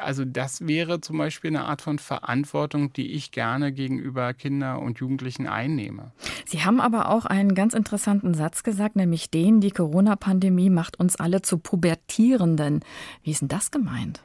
Also 0.00 0.24
das 0.24 0.66
wäre 0.66 1.00
zum 1.00 1.18
Beispiel 1.18 1.50
eine 1.50 1.64
Art 1.64 1.82
von 1.82 1.98
Verantwortung, 1.98 2.92
die 2.92 3.12
ich 3.12 3.32
gerne 3.32 3.72
gegenüber 3.72 4.32
Kindern 4.32 4.78
und 4.78 4.98
Jugendlichen 4.98 5.46
einnehme. 5.46 6.12
Sie 6.46 6.64
haben 6.64 6.80
aber 6.80 7.10
auch 7.10 7.26
einen 7.26 7.54
ganz 7.54 7.74
interessanten 7.74 8.34
Satz 8.34 8.62
gesagt, 8.62 8.96
nämlich 8.96 9.30
den, 9.30 9.60
die 9.60 9.70
Corona-Pandemie 9.70 10.70
macht 10.70 10.98
uns 10.98 11.16
alle 11.16 11.42
zu 11.42 11.58
Pubertierenden. 11.58 12.80
Wie 13.22 13.30
ist 13.32 13.42
denn 13.42 13.48
das 13.48 13.70
gemeint? 13.70 14.22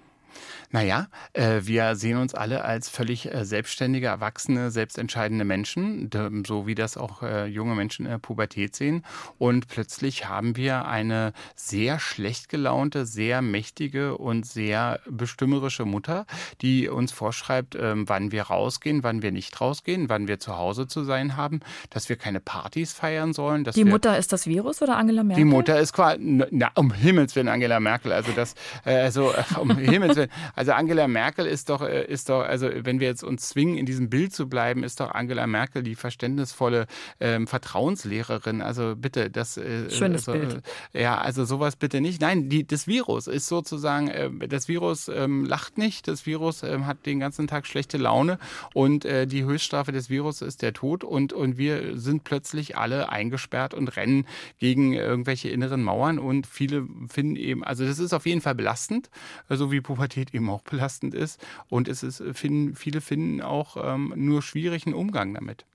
Naja, 0.69 1.07
äh, 1.31 1.61
wir 1.63 1.95
sehen 1.95 2.17
uns 2.17 2.35
alle 2.35 2.65
als 2.65 2.89
völlig 2.89 3.33
äh, 3.33 3.45
selbstständige, 3.45 4.07
erwachsene, 4.07 4.69
selbstentscheidende 4.69 5.45
Menschen, 5.45 6.09
so 6.45 6.67
wie 6.67 6.75
das 6.75 6.97
auch 6.97 7.23
äh, 7.23 7.45
junge 7.45 7.73
Menschen 7.73 8.05
in 8.05 8.11
der 8.11 8.17
Pubertät 8.17 8.75
sehen. 8.75 9.03
Und 9.37 9.69
plötzlich 9.69 10.27
haben 10.27 10.57
wir 10.57 10.85
eine 10.85 11.31
sehr 11.55 11.99
schlecht 11.99 12.49
gelaunte, 12.49 13.05
sehr 13.05 13.41
mächtige 13.41 14.17
und 14.17 14.45
sehr 14.45 14.99
bestümmerische 15.09 15.85
Mutter, 15.85 16.25
die 16.61 16.89
uns 16.89 17.13
vorschreibt, 17.13 17.75
ähm, 17.79 18.09
wann 18.09 18.33
wir 18.33 18.43
rausgehen, 18.43 19.03
wann 19.03 19.21
wir 19.21 19.31
nicht 19.31 19.61
rausgehen, 19.61 20.09
wann 20.09 20.27
wir 20.27 20.39
zu 20.39 20.57
Hause 20.57 20.87
zu 20.87 21.05
sein 21.05 21.37
haben, 21.37 21.61
dass 21.91 22.09
wir 22.09 22.17
keine 22.17 22.41
Partys 22.41 22.91
feiern 22.91 23.31
sollen. 23.31 23.63
die 23.63 23.85
Mutter 23.85 24.17
ist 24.17 24.33
das 24.33 24.47
Virus 24.47 24.81
oder 24.81 24.97
Angela 24.97 25.23
Merkel? 25.23 25.45
Die 25.45 25.49
Mutter 25.49 25.79
ist 25.79 25.93
quasi, 25.93 26.17
na, 26.19 26.71
um 26.75 26.91
Himmels 26.91 27.37
Willen 27.37 27.47
Angela 27.47 27.79
Merkel. 27.79 28.11
Also 28.11 28.33
das, 28.33 28.55
also 28.83 29.33
um 29.61 29.77
Himmels 29.77 30.17
Willen. 30.17 30.29
Also 30.57 30.71
Angela 30.71 31.07
Merkel 31.07 31.45
ist 31.45 31.69
doch, 31.69 31.83
äh, 31.83 32.05
ist 32.05 32.29
doch, 32.29 32.41
also 32.41 32.67
wenn 32.73 32.99
wir 32.99 33.07
jetzt 33.07 33.23
uns 33.23 33.49
zwingen, 33.49 33.77
in 33.77 33.85
diesem 33.85 34.09
Bild 34.09 34.33
zu 34.33 34.49
bleiben, 34.49 34.83
ist 34.83 34.99
doch 34.99 35.11
Angela 35.11 35.45
Merkel 35.45 35.83
die 35.83 35.93
verständnisvolle 35.93 36.87
ähm, 37.19 37.45
Vertrauenslehrerin. 37.45 38.63
Also 38.63 38.95
bitte, 38.97 39.29
das 39.29 39.57
äh, 39.57 39.91
Schönes 39.91 40.27
also, 40.27 40.39
Bild. 40.39 40.63
Äh, 40.93 41.03
ja, 41.03 41.19
also 41.19 41.45
sowas 41.45 41.75
bitte 41.75 42.01
nicht. 42.01 42.21
Nein, 42.21 42.49
die, 42.49 42.65
das 42.65 42.87
Virus 42.87 43.27
ist 43.27 43.45
sozusagen, 43.45 44.07
äh, 44.07 44.47
das 44.47 44.67
Virus 44.67 45.09
ähm, 45.09 45.45
lacht 45.45 45.77
nicht, 45.77 46.07
das 46.07 46.25
Virus 46.25 46.63
ähm, 46.63 46.87
hat 46.87 47.05
den 47.05 47.19
ganzen 47.19 47.45
Tag 47.45 47.67
schlechte 47.67 47.99
Laune 47.99 48.39
und 48.73 49.05
äh, 49.05 49.27
die 49.27 49.43
Höchststrafe 49.43 49.91
des 49.91 50.09
Virus 50.09 50.41
ist 50.41 50.63
der 50.63 50.73
Tod 50.73 51.03
und, 51.03 51.33
und 51.33 51.59
wir 51.59 51.99
sind 51.99 52.23
plötzlich 52.23 52.75
alle 52.75 53.09
eingesperrt 53.09 53.75
und 53.75 53.95
rennen 53.95 54.25
gegen 54.57 54.93
irgendwelche 54.93 55.49
inneren 55.49 55.83
Mauern 55.83 56.17
und 56.17 56.47
viele 56.47 56.87
finden 57.09 57.35
eben, 57.35 57.63
also 57.63 57.85
das 57.85 57.99
ist 57.99 58.13
auf 58.13 58.25
jeden 58.25 58.41
Fall 58.41 58.55
belastend, 58.55 59.11
so 59.49 59.71
wie 59.71 59.81
Pubertät 59.81 60.33
eben 60.33 60.46
auch 60.49 60.61
belastend 60.61 61.13
ist. 61.13 61.39
Und 61.69 61.87
es 61.87 62.03
ist, 62.03 62.23
finden, 62.33 62.75
viele 62.75 63.01
finden 63.01 63.41
auch 63.41 63.77
ähm, 63.81 64.13
nur 64.15 64.41
schwierigen 64.41 64.93
Umgang 64.93 65.33
damit. 65.33 65.65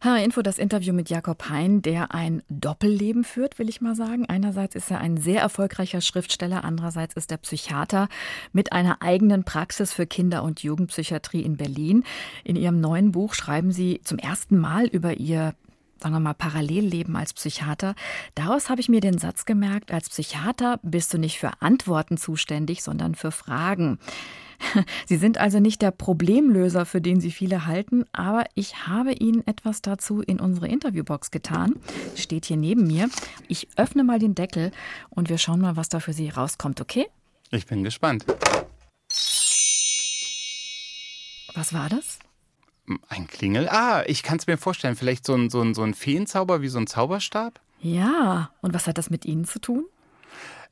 H-Info, 0.00 0.42
das 0.42 0.58
Interview 0.58 0.92
mit 0.92 1.10
Jakob 1.10 1.48
Hein, 1.48 1.82
der 1.82 2.14
ein 2.14 2.42
Doppelleben 2.48 3.24
führt, 3.24 3.58
will 3.58 3.68
ich 3.68 3.80
mal 3.80 3.96
sagen. 3.96 4.26
Einerseits 4.26 4.76
ist 4.76 4.90
er 4.92 5.00
ein 5.00 5.16
sehr 5.16 5.40
erfolgreicher 5.40 6.00
Schriftsteller, 6.00 6.62
andererseits 6.62 7.16
ist 7.16 7.32
er 7.32 7.38
Psychiater 7.38 8.08
mit 8.52 8.72
einer 8.72 9.02
eigenen 9.02 9.42
Praxis 9.42 9.92
für 9.92 10.06
Kinder- 10.06 10.44
und 10.44 10.62
Jugendpsychiatrie 10.62 11.42
in 11.42 11.56
Berlin. 11.56 12.04
In 12.44 12.54
ihrem 12.54 12.80
neuen 12.80 13.10
Buch 13.10 13.34
schreiben 13.34 13.72
Sie 13.72 14.00
zum 14.04 14.18
ersten 14.18 14.56
Mal 14.58 14.86
über 14.86 15.14
Ihr 15.14 15.54
sagen 16.00 16.14
wir 16.14 16.20
mal, 16.20 16.34
Parallelleben 16.34 17.16
als 17.16 17.32
Psychiater. 17.32 17.94
Daraus 18.34 18.70
habe 18.70 18.80
ich 18.80 18.88
mir 18.88 19.00
den 19.00 19.18
Satz 19.18 19.44
gemerkt, 19.44 19.92
als 19.92 20.08
Psychiater 20.10 20.78
bist 20.82 21.12
du 21.12 21.18
nicht 21.18 21.38
für 21.38 21.60
Antworten 21.60 22.16
zuständig, 22.16 22.82
sondern 22.82 23.14
für 23.14 23.30
Fragen. 23.30 23.98
Sie 25.06 25.16
sind 25.16 25.38
also 25.38 25.60
nicht 25.60 25.82
der 25.82 25.90
Problemlöser, 25.90 26.86
für 26.86 27.00
den 27.00 27.20
Sie 27.20 27.30
viele 27.30 27.66
halten, 27.66 28.04
aber 28.12 28.44
ich 28.54 28.86
habe 28.86 29.12
Ihnen 29.12 29.46
etwas 29.46 29.82
dazu 29.82 30.20
in 30.20 30.40
unsere 30.40 30.68
Interviewbox 30.68 31.30
getan. 31.30 31.74
Steht 32.16 32.46
hier 32.46 32.56
neben 32.56 32.86
mir. 32.86 33.08
Ich 33.48 33.68
öffne 33.76 34.04
mal 34.04 34.18
den 34.18 34.34
Deckel 34.34 34.72
und 35.10 35.28
wir 35.28 35.38
schauen 35.38 35.60
mal, 35.60 35.76
was 35.76 35.88
da 35.88 36.00
für 36.00 36.12
Sie 36.12 36.28
rauskommt, 36.28 36.80
okay? 36.80 37.06
Ich 37.50 37.66
bin 37.66 37.84
gespannt. 37.84 38.24
Was 41.54 41.72
war 41.72 41.88
das? 41.88 42.18
Ein 43.08 43.26
Klingel? 43.26 43.68
Ah, 43.68 44.02
ich 44.06 44.22
kann 44.22 44.38
es 44.38 44.46
mir 44.46 44.58
vorstellen. 44.58 44.96
Vielleicht 44.96 45.26
so 45.26 45.34
ein, 45.34 45.50
so, 45.50 45.60
ein, 45.60 45.74
so 45.74 45.82
ein 45.82 45.94
Feenzauber 45.94 46.62
wie 46.62 46.68
so 46.68 46.78
ein 46.78 46.86
Zauberstab? 46.86 47.60
Ja, 47.80 48.50
und 48.60 48.74
was 48.74 48.86
hat 48.86 48.98
das 48.98 49.10
mit 49.10 49.24
Ihnen 49.24 49.44
zu 49.44 49.60
tun? 49.60 49.84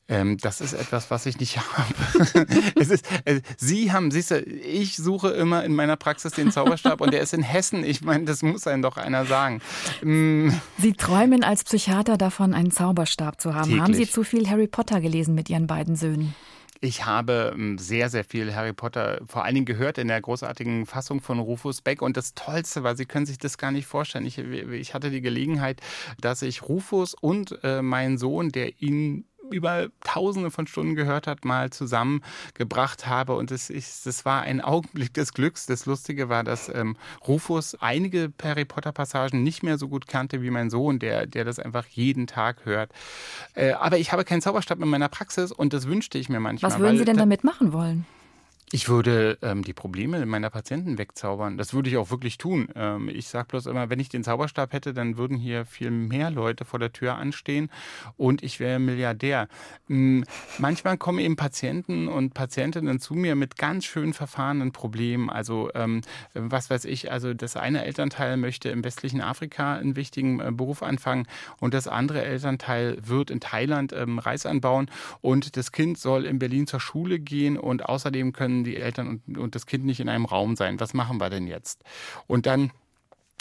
Ähm, 0.09 0.39
das 0.39 0.61
ist 0.61 0.73
etwas, 0.73 1.11
was 1.11 1.27
ich 1.27 1.41
nicht 1.41 1.57
habe. 1.77 2.47
es 2.77 2.91
ist, 2.91 3.07
äh, 3.25 3.41
Sie 3.57 3.91
haben, 3.91 4.13
siehst 4.13 4.31
du, 4.31 4.41
ich 4.41 4.97
suche 4.97 5.31
immer 5.31 5.65
in 5.65 5.75
meiner 5.75 5.97
Praxis 5.97 6.33
den 6.33 6.53
Zauberstab 6.53 7.01
und 7.01 7.13
der 7.13 7.21
ist 7.21 7.35
in 7.35 7.43
Hessen. 7.43 7.83
Ich 7.83 8.03
meine, 8.03 8.25
das 8.25 8.43
muss 8.43 8.67
einem 8.69 8.83
doch 8.83 8.99
einer 8.99 9.27
sagen. 9.27 9.61
Mm. 10.03 10.51
Sie 10.79 10.93
träumen 10.93 11.43
als 11.43 11.65
Psychiater 11.65 12.17
davon, 12.17 12.55
einen 12.55 12.71
Zauberstab 12.71 13.41
zu 13.41 13.55
haben. 13.55 13.65
Täglich. 13.65 13.83
Haben 13.83 13.95
Sie 13.95 14.09
zu 14.09 14.23
viel 14.23 14.49
Harry 14.49 14.69
Potter 14.69 15.01
gelesen 15.01 15.35
mit 15.35 15.51
Ihren 15.51 15.67
beiden 15.67 15.97
Söhnen? 15.97 16.35
Ich 16.81 17.07
habe 17.07 17.53
ähm, 17.55 17.79
sehr, 17.79 18.11
sehr 18.11 18.25
viel 18.25 18.55
Harry 18.55 18.73
Potter 18.73 19.21
vor 19.27 19.45
allen 19.45 19.55
Dingen 19.55 19.67
gehört 19.67 19.99
in 19.99 20.09
der 20.09 20.21
großartigen 20.21 20.87
Fassung 20.87 21.21
von 21.21 21.39
Rufus 21.39 21.81
Beck. 21.81 22.03
Und 22.03 22.17
das 22.17 22.35
Tollste 22.35 22.83
war, 22.83 22.97
Sie 22.97 23.07
können 23.07 23.27
sich 23.27 23.39
das 23.39 23.59
gar 23.59 23.71
nicht 23.71 23.87
vorstellen. 23.87 24.27
Ich, 24.27 24.39
ich 24.39 24.95
hatte 24.95 25.11
die 25.11 25.21
Gelegenheit, 25.23 25.81
dass 26.21 26.43
ich 26.43 26.63
Rufus 26.63 27.15
und 27.15 27.59
äh, 27.63 27.83
meinen 27.83 28.19
Sohn, 28.19 28.51
der 28.51 28.81
ihn 28.81 29.25
über 29.51 29.89
tausende 30.17 30.51
von 30.51 30.67
Stunden 30.67 30.95
gehört 30.95 31.27
hat, 31.27 31.45
mal 31.45 31.71
zusammengebracht 31.71 33.07
habe. 33.07 33.35
Und 33.35 33.51
es, 33.51 33.69
ist, 33.69 34.07
es 34.07 34.25
war 34.25 34.43
ein 34.43 34.63
Augenblick 34.63 35.13
des 35.13 35.35
Glücks. 35.35 35.67
Das 35.67 35.85
Lustige 35.85 36.31
war, 36.31 36.43
dass 36.43 36.71
ähm, 36.71 36.97
Rufus 37.27 37.77
einige 37.81 38.33
Harry 38.43 38.65
Potter-Passagen 38.65 39.43
nicht 39.43 39.63
mehr 39.63 39.77
so 39.77 39.89
gut 39.89 40.07
kannte 40.07 40.41
wie 40.41 40.51
mein 40.51 40.71
Sohn, 40.71 40.99
der, 40.99 41.27
der 41.27 41.45
das 41.45 41.59
einfach 41.59 41.87
jeden 41.89 42.27
Tag 42.27 42.65
hört. 42.65 42.91
Äh, 43.55 43.73
aber 43.73 43.99
ich 43.99 44.13
habe 44.13 44.25
keinen 44.25 44.41
Zauberstab 44.41 44.81
in 44.81 44.89
meiner 44.89 45.09
Praxis 45.09 45.53
und 45.53 45.75
das 45.75 45.87
wünschte 45.87 46.17
ich 46.17 46.31
mir 46.31 46.41
manchmal. 46.41 46.73
Was 46.73 46.79
würden 46.79 46.97
Sie 46.97 47.05
denn 47.05 47.19
damit 47.19 47.45
machen 47.45 47.75
wollen? 47.75 48.07
Ich 48.73 48.89
würde 48.89 49.39
ähm, 49.43 49.63
die 49.63 49.73
Probleme 49.73 50.27
meiner 50.27 50.51
Patienten 50.51 50.99
wegzaubern. 50.99 51.57
Das 51.57 51.73
würde 51.73 51.89
ich 51.89 51.97
auch 51.99 52.11
wirklich 52.11 52.37
tun. 52.37 52.67
Ähm, 52.75 53.09
ich 53.09 53.29
sage 53.29 53.47
bloß 53.47 53.67
immer, 53.67 53.91
wenn 53.91 54.01
ich 54.01 54.09
den 54.09 54.25
Zauberstab 54.25 54.73
hätte, 54.73 54.93
dann 54.93 55.17
würden 55.17 55.37
hier 55.37 55.65
viel 55.65 55.93
mehr 55.93 56.33
Leute 56.33 56.65
vor 56.65 56.81
der 56.81 56.93
Tür 56.93 57.15
anstehen 57.15 57.71
und 58.17 58.43
ich 58.43 58.59
wäre 58.59 58.81
Milliardär. 58.81 59.47
Ähm, 59.89 60.25
manchmal 60.59 60.99
kommen 60.99 61.21
eben 61.21 61.37
Patienten 61.37 62.09
und 62.09 62.35
Patientinnen 62.35 62.99
zu 62.99 63.15
mir 63.15 63.37
mit 63.37 63.57
ganz 63.57 63.85
schön 63.85 64.13
verfahrenen 64.13 64.73
Problemen. 64.73 65.31
Also 65.31 65.71
ähm, 65.77 66.01
was 66.35 66.69
weiß 66.69 66.87
ich, 66.87 67.13
also 67.13 67.35
das 67.35 67.57
eine 67.57 67.85
Elternteil 67.85 68.37
möchte 68.37 68.69
im 68.71 68.83
westlichen 68.83 69.21
Afrika 69.21 69.77
einen 69.77 69.95
wichtigen 69.95 70.41
äh, 70.41 70.51
Beruf 70.51 70.83
anfangen 70.83 71.29
und 71.61 71.73
das 71.73 71.87
andere 71.87 72.25
Elternteil 72.25 72.99
wird 73.01 73.31
in 73.31 73.39
Thailand 73.39 73.93
ähm, 73.93 74.19
Reis 74.19 74.45
anbauen 74.45 74.91
und 75.21 75.57
das 75.57 75.71
Kind 75.71 75.99
soll 75.99 76.25
in 76.25 76.41
Berlin 76.41 76.67
zur 76.67 76.81
Schule 76.81 77.21
gehen 77.21 77.57
und 77.57 77.85
außerdem 77.85 78.33
können 78.33 78.56
können 78.57 78.65
die 78.65 78.77
Eltern 78.77 79.09
und, 79.09 79.39
und 79.39 79.55
das 79.55 79.67
Kind 79.67 79.85
nicht 79.85 80.01
in 80.01 80.09
einem 80.09 80.25
Raum 80.25 80.57
sein. 80.57 80.81
Was 80.81 80.95
machen 80.95 81.21
wir 81.21 81.31
denn 81.31 81.47
jetzt? 81.47 81.83
Und 82.27 82.47
dann 82.47 82.71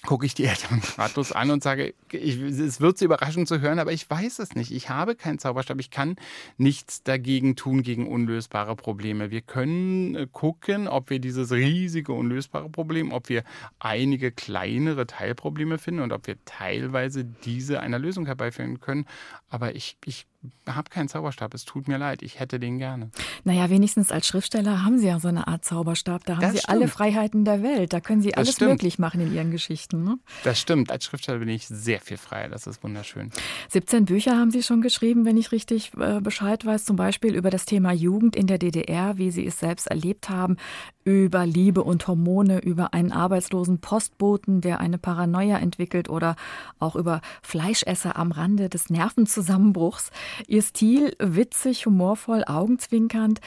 gucke 0.05 0.25
ich 0.25 0.35
die 0.35 0.43
Eltern 0.45 0.81
ratlos 0.97 1.31
an 1.31 1.49
und 1.49 1.63
sage, 1.63 1.95
ich, 2.11 2.39
es 2.39 2.79
wird 2.79 2.97
sie 2.97 3.05
überraschen 3.05 3.47
zu 3.47 3.59
hören, 3.59 3.79
aber 3.79 3.91
ich 3.91 4.07
weiß 4.07 4.37
es 4.39 4.53
nicht. 4.53 4.71
Ich 4.71 4.89
habe 4.89 5.15
keinen 5.15 5.39
Zauberstab. 5.39 5.79
Ich 5.79 5.89
kann 5.89 6.17
nichts 6.57 7.01
dagegen 7.01 7.55
tun, 7.55 7.81
gegen 7.81 8.07
unlösbare 8.07 8.75
Probleme. 8.75 9.31
Wir 9.31 9.41
können 9.41 10.15
äh, 10.15 10.27
gucken, 10.31 10.87
ob 10.87 11.09
wir 11.09 11.19
dieses 11.19 11.51
riesige 11.51 12.11
unlösbare 12.11 12.69
Problem, 12.69 13.11
ob 13.11 13.29
wir 13.29 13.43
einige 13.79 14.31
kleinere 14.31 15.07
Teilprobleme 15.07 15.79
finden 15.79 16.01
und 16.01 16.11
ob 16.11 16.27
wir 16.27 16.35
teilweise 16.45 17.23
diese 17.23 17.79
einer 17.79 17.97
Lösung 17.97 18.27
herbeiführen 18.27 18.81
können. 18.81 19.05
Aber 19.49 19.75
ich, 19.75 19.97
ich 20.05 20.27
habe 20.67 20.89
keinen 20.89 21.07
Zauberstab. 21.07 21.53
Es 21.53 21.65
tut 21.65 21.87
mir 21.87 21.97
leid. 21.97 22.21
Ich 22.21 22.39
hätte 22.39 22.59
den 22.59 22.77
gerne. 22.77 23.09
Naja, 23.43 23.69
wenigstens 23.69 24.11
als 24.11 24.27
Schriftsteller 24.27 24.83
haben 24.83 24.97
Sie 24.97 25.07
ja 25.07 25.19
so 25.19 25.27
eine 25.27 25.47
Art 25.47 25.65
Zauberstab. 25.65 26.25
Da 26.25 26.35
haben 26.35 26.41
das 26.41 26.51
Sie 26.53 26.57
stimmt. 26.59 26.71
alle 26.71 26.87
Freiheiten 26.87 27.45
der 27.45 27.63
Welt. 27.63 27.93
Da 27.93 27.99
können 27.99 28.21
Sie 28.21 28.35
alles 28.35 28.59
möglich 28.59 28.99
machen 28.99 29.21
in 29.21 29.33
Ihren 29.33 29.51
Geschichten. 29.51 30.03
Ne? 30.03 30.17
Das 30.43 30.59
stimmt. 30.59 30.91
Als 30.91 31.05
Schriftsteller 31.05 31.39
bin 31.39 31.49
ich 31.49 31.67
sehr 31.67 31.99
viel 31.99 32.17
freier. 32.17 32.49
Das 32.49 32.67
ist 32.67 32.83
wunderschön. 32.83 33.31
17 33.69 34.05
Bücher 34.05 34.37
haben 34.37 34.51
Sie 34.51 34.63
schon 34.63 34.81
geschrieben, 34.81 35.25
wenn 35.25 35.37
ich 35.37 35.51
richtig 35.51 35.91
äh, 35.97 36.19
Bescheid 36.21 36.65
weiß. 36.65 36.85
Zum 36.85 36.95
Beispiel 36.95 37.35
über 37.35 37.49
das 37.49 37.65
Thema 37.65 37.91
Jugend 37.91 38.35
in 38.35 38.47
der 38.47 38.57
DDR, 38.57 39.17
wie 39.17 39.31
Sie 39.31 39.45
es 39.45 39.59
selbst 39.59 39.87
erlebt 39.87 40.29
haben, 40.29 40.57
über 41.05 41.45
Liebe 41.45 41.83
und 41.83 42.07
Hormone, 42.07 42.59
über 42.59 42.93
einen 42.93 43.11
arbeitslosen 43.11 43.79
Postboten, 43.79 44.61
der 44.61 44.79
eine 44.79 44.97
Paranoia 44.97 45.59
entwickelt 45.59 46.09
oder 46.09 46.35
auch 46.79 46.95
über 46.95 47.21
Fleischesser 47.43 48.15
am 48.17 48.31
Rande 48.31 48.69
des 48.69 48.89
Nervenzusammenbruchs. 48.89 50.09
Ihr 50.47 50.61
Stil 50.61 51.15
witzig, 51.19 51.85
humorvoll, 51.85 52.43
augenzwinkernd. 52.45 53.39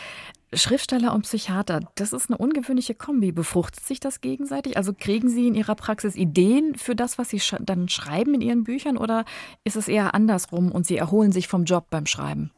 Schriftsteller 0.54 1.12
und 1.12 1.22
Psychiater, 1.22 1.80
das 1.96 2.14
ist 2.14 2.30
eine 2.30 2.38
ungewöhnliche 2.38 2.94
Kombi. 2.94 3.32
Befruchtet 3.32 3.84
sich 3.84 4.00
das 4.00 4.22
gegenseitig? 4.22 4.78
Also 4.78 4.94
kriegen 4.98 5.28
Sie 5.28 5.46
in 5.46 5.54
Ihrer 5.54 5.74
Praxis 5.74 6.16
Ideen 6.16 6.74
für 6.74 6.96
das, 6.96 7.18
was 7.18 7.28
Sie 7.28 7.42
dann 7.60 7.88
schreiben 7.90 8.34
in 8.34 8.40
Ihren 8.40 8.64
Büchern 8.64 8.96
oder 8.96 9.26
ist 9.64 9.76
es 9.76 9.88
eher 9.88 10.14
andersrum 10.14 10.72
und 10.72 10.86
Sie 10.86 10.96
erholen 10.96 11.32
sich 11.32 11.48
vom 11.48 11.64
Job 11.64 11.88
beim 11.90 12.06
Schreiben? 12.06 12.50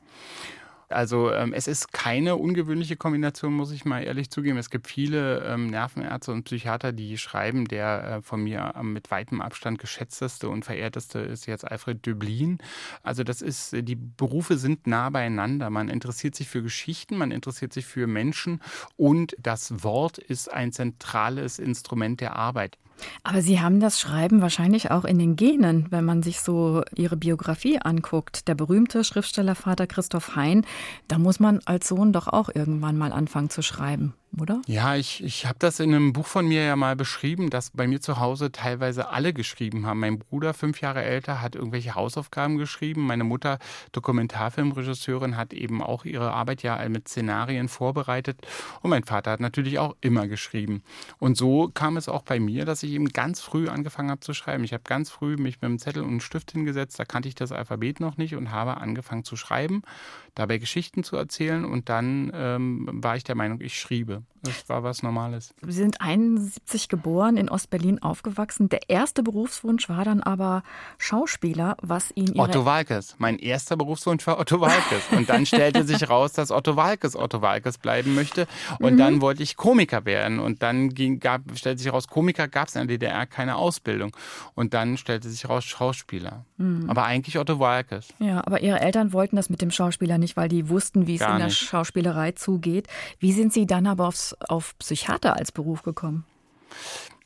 Also 0.90 1.32
ähm, 1.32 1.52
es 1.52 1.68
ist 1.68 1.92
keine 1.92 2.36
ungewöhnliche 2.36 2.96
Kombination, 2.96 3.54
muss 3.54 3.70
ich 3.70 3.84
mal 3.84 4.02
ehrlich 4.02 4.30
zugeben. 4.30 4.58
Es 4.58 4.70
gibt 4.70 4.88
viele 4.88 5.44
ähm, 5.44 5.68
Nervenärzte 5.68 6.32
und 6.32 6.44
Psychiater, 6.44 6.92
die 6.92 7.16
schreiben, 7.16 7.66
der 7.66 8.04
äh, 8.18 8.22
von 8.22 8.42
mir 8.42 8.74
äh, 8.76 8.82
mit 8.82 9.10
weitem 9.10 9.40
Abstand 9.40 9.78
geschätzteste 9.78 10.48
und 10.48 10.64
verehrteste 10.64 11.20
ist 11.20 11.46
jetzt 11.46 11.70
Alfred 11.70 12.04
Döblin. 12.04 12.58
Also 13.04 13.22
das 13.22 13.40
ist, 13.40 13.72
die 13.72 13.96
Berufe 13.96 14.58
sind 14.58 14.88
nah 14.88 15.10
beieinander. 15.10 15.70
Man 15.70 15.88
interessiert 15.88 16.34
sich 16.34 16.48
für 16.48 16.62
Geschichten, 16.62 17.16
man 17.16 17.30
interessiert 17.30 17.72
sich 17.72 17.86
für 17.86 18.08
Menschen 18.08 18.60
und 18.96 19.36
das 19.38 19.84
Wort 19.84 20.18
ist 20.18 20.52
ein 20.52 20.72
zentrales 20.72 21.58
Instrument 21.60 22.20
der 22.20 22.34
Arbeit. 22.34 22.78
Aber 23.22 23.42
Sie 23.42 23.60
haben 23.60 23.80
das 23.80 24.00
Schreiben 24.00 24.40
wahrscheinlich 24.40 24.90
auch 24.90 25.04
in 25.04 25.18
den 25.18 25.36
Genen, 25.36 25.86
wenn 25.90 26.04
man 26.04 26.22
sich 26.22 26.40
so 26.40 26.82
Ihre 26.94 27.16
Biografie 27.16 27.78
anguckt. 27.78 28.48
Der 28.48 28.54
berühmte 28.54 29.04
Schriftstellervater 29.04 29.86
Christoph 29.86 30.36
Hein, 30.36 30.64
da 31.08 31.18
muss 31.18 31.40
man 31.40 31.60
als 31.64 31.88
Sohn 31.88 32.12
doch 32.12 32.28
auch 32.28 32.50
irgendwann 32.54 32.96
mal 32.96 33.12
anfangen 33.12 33.50
zu 33.50 33.62
schreiben 33.62 34.14
oder? 34.38 34.62
Ja, 34.66 34.94
ich, 34.94 35.22
ich 35.24 35.46
habe 35.46 35.58
das 35.58 35.80
in 35.80 35.94
einem 35.94 36.12
Buch 36.12 36.26
von 36.26 36.46
mir 36.46 36.64
ja 36.64 36.76
mal 36.76 36.94
beschrieben, 36.94 37.50
dass 37.50 37.70
bei 37.70 37.86
mir 37.86 38.00
zu 38.00 38.20
Hause 38.20 38.52
teilweise 38.52 39.08
alle 39.10 39.32
geschrieben 39.32 39.86
haben. 39.86 40.00
Mein 40.00 40.18
Bruder, 40.18 40.54
fünf 40.54 40.80
Jahre 40.80 41.02
älter, 41.02 41.40
hat 41.40 41.56
irgendwelche 41.56 41.94
Hausaufgaben 41.94 42.56
geschrieben. 42.56 43.06
Meine 43.06 43.24
Mutter, 43.24 43.58
Dokumentarfilmregisseurin, 43.92 45.36
hat 45.36 45.52
eben 45.52 45.82
auch 45.82 46.04
ihre 46.04 46.32
Arbeit 46.32 46.62
ja 46.62 46.88
mit 46.88 47.08
Szenarien 47.08 47.68
vorbereitet. 47.68 48.46
Und 48.82 48.90
mein 48.90 49.04
Vater 49.04 49.32
hat 49.32 49.40
natürlich 49.40 49.78
auch 49.78 49.96
immer 50.00 50.28
geschrieben. 50.28 50.82
Und 51.18 51.36
so 51.36 51.68
kam 51.72 51.96
es 51.96 52.08
auch 52.08 52.22
bei 52.22 52.38
mir, 52.38 52.64
dass 52.64 52.82
ich 52.82 52.92
eben 52.92 53.08
ganz 53.08 53.40
früh 53.40 53.68
angefangen 53.68 54.10
habe 54.10 54.20
zu 54.20 54.32
schreiben. 54.32 54.64
Ich 54.64 54.72
habe 54.72 54.84
ganz 54.84 55.10
früh 55.10 55.36
mich 55.36 55.56
mit 55.56 55.64
einem 55.64 55.78
Zettel 55.78 56.02
und 56.02 56.10
einem 56.10 56.20
Stift 56.20 56.52
hingesetzt, 56.52 56.98
da 56.98 57.04
kannte 57.04 57.28
ich 57.28 57.34
das 57.34 57.52
Alphabet 57.52 58.00
noch 58.00 58.16
nicht 58.16 58.36
und 58.36 58.50
habe 58.50 58.76
angefangen 58.76 59.24
zu 59.24 59.36
schreiben, 59.36 59.82
dabei 60.34 60.58
Geschichten 60.58 61.02
zu 61.02 61.16
erzählen. 61.16 61.64
Und 61.64 61.88
dann 61.88 62.30
ähm, 62.34 62.88
war 62.92 63.16
ich 63.16 63.24
der 63.24 63.34
Meinung, 63.34 63.60
ich 63.60 63.78
schriebe. 63.78 64.19
Yeah. 64.20 64.29
Das 64.42 64.68
war 64.68 64.82
was 64.82 65.02
Normales. 65.02 65.54
Sie 65.62 65.72
sind 65.72 66.00
71 66.00 66.88
geboren, 66.88 67.36
in 67.36 67.48
Ostberlin 67.48 68.00
aufgewachsen. 68.02 68.68
Der 68.68 68.88
erste 68.88 69.22
Berufswunsch 69.22 69.88
war 69.88 70.04
dann 70.04 70.22
aber 70.22 70.62
Schauspieler, 70.98 71.76
was 71.82 72.10
ihn 72.14 72.38
Otto 72.38 72.64
Walkes. 72.64 73.16
Mein 73.18 73.38
erster 73.38 73.76
Berufswunsch 73.76 74.26
war 74.26 74.38
Otto 74.38 74.60
Walkes. 74.60 75.02
Und 75.10 75.28
dann 75.28 75.44
stellte 75.46 75.84
sich 75.84 76.08
raus, 76.08 76.32
dass 76.32 76.50
Otto 76.50 76.76
Walkes 76.76 77.16
Otto 77.16 77.42
Walkes 77.42 77.78
bleiben 77.78 78.14
möchte. 78.14 78.46
Und 78.78 78.94
mhm. 78.94 78.98
dann 78.98 79.20
wollte 79.20 79.42
ich 79.42 79.56
Komiker 79.56 80.04
werden. 80.04 80.40
Und 80.40 80.62
dann 80.62 80.90
ging, 80.90 81.20
gab, 81.20 81.42
stellte 81.54 81.82
sich 81.82 81.92
raus, 81.92 82.08
Komiker 82.08 82.48
gab 82.48 82.68
es 82.68 82.76
in 82.76 82.86
der 82.86 82.98
DDR 82.98 83.26
keine 83.26 83.56
Ausbildung. 83.56 84.16
Und 84.54 84.72
dann 84.74 84.96
stellte 84.96 85.28
sich 85.28 85.48
raus, 85.48 85.64
Schauspieler. 85.64 86.44
Mhm. 86.56 86.88
Aber 86.88 87.04
eigentlich 87.04 87.38
Otto 87.38 87.58
Walkes. 87.58 88.08
Ja, 88.18 88.44
aber 88.46 88.62
Ihre 88.62 88.80
Eltern 88.80 89.12
wollten 89.12 89.36
das 89.36 89.50
mit 89.50 89.60
dem 89.60 89.70
Schauspieler 89.70 90.18
nicht, 90.18 90.36
weil 90.36 90.48
die 90.48 90.68
wussten, 90.68 91.06
wie 91.06 91.16
es 91.16 91.20
in 91.20 91.36
der 91.36 91.46
nicht. 91.46 91.58
Schauspielerei 91.58 92.32
zugeht. 92.32 92.88
Wie 93.18 93.32
sind 93.32 93.52
Sie 93.52 93.66
dann 93.66 93.86
aber 93.86 94.08
aufs, 94.08 94.29
auf 94.48 94.76
Psychiater 94.78 95.36
als 95.36 95.52
Beruf 95.52 95.82
gekommen? 95.82 96.24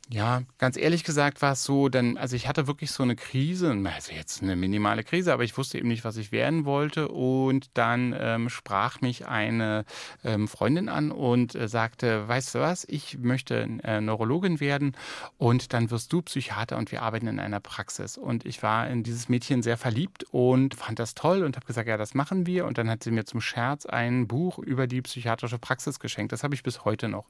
Ja, 0.09 0.43
ganz 0.59 0.77
ehrlich 0.77 1.03
gesagt 1.03 1.41
war 1.41 1.53
es 1.53 1.63
so, 1.63 1.89
denn, 1.89 2.15
also 2.19 2.35
ich 2.35 2.47
hatte 2.47 2.67
wirklich 2.67 2.91
so 2.91 3.01
eine 3.01 3.15
Krise, 3.15 3.75
also 3.91 4.13
jetzt 4.13 4.43
eine 4.43 4.55
minimale 4.55 5.03
Krise, 5.03 5.33
aber 5.33 5.43
ich 5.43 5.57
wusste 5.57 5.79
eben 5.79 5.87
nicht, 5.87 6.03
was 6.03 6.17
ich 6.17 6.31
werden 6.31 6.63
wollte. 6.63 7.07
Und 7.07 7.71
dann 7.73 8.15
ähm, 8.15 8.49
sprach 8.49 9.01
mich 9.01 9.27
eine 9.27 9.83
ähm, 10.23 10.47
Freundin 10.47 10.89
an 10.89 11.11
und 11.11 11.55
äh, 11.55 11.67
sagte, 11.67 12.27
weißt 12.27 12.53
du 12.53 12.59
was, 12.59 12.85
ich 12.87 13.17
möchte 13.17 13.67
äh, 13.83 13.99
Neurologin 13.99 14.59
werden 14.59 14.95
und 15.39 15.73
dann 15.73 15.89
wirst 15.89 16.13
du 16.13 16.21
Psychiater 16.21 16.77
und 16.77 16.91
wir 16.91 17.01
arbeiten 17.01 17.25
in 17.25 17.39
einer 17.39 17.59
Praxis. 17.59 18.15
Und 18.15 18.45
ich 18.45 18.61
war 18.61 18.87
in 18.87 19.01
dieses 19.01 19.27
Mädchen 19.27 19.63
sehr 19.63 19.77
verliebt 19.77 20.23
und 20.29 20.75
fand 20.75 20.99
das 20.99 21.15
toll 21.15 21.43
und 21.43 21.55
habe 21.55 21.65
gesagt, 21.65 21.87
ja, 21.89 21.97
das 21.97 22.13
machen 22.13 22.45
wir. 22.45 22.67
Und 22.67 22.77
dann 22.77 22.91
hat 22.91 23.03
sie 23.03 23.11
mir 23.11 23.25
zum 23.25 23.41
Scherz 23.41 23.87
ein 23.87 24.27
Buch 24.27 24.59
über 24.59 24.85
die 24.85 25.01
psychiatrische 25.01 25.57
Praxis 25.57 25.99
geschenkt. 25.99 26.31
Das 26.31 26.43
habe 26.43 26.53
ich 26.53 26.61
bis 26.61 26.85
heute 26.85 27.09
noch. 27.09 27.25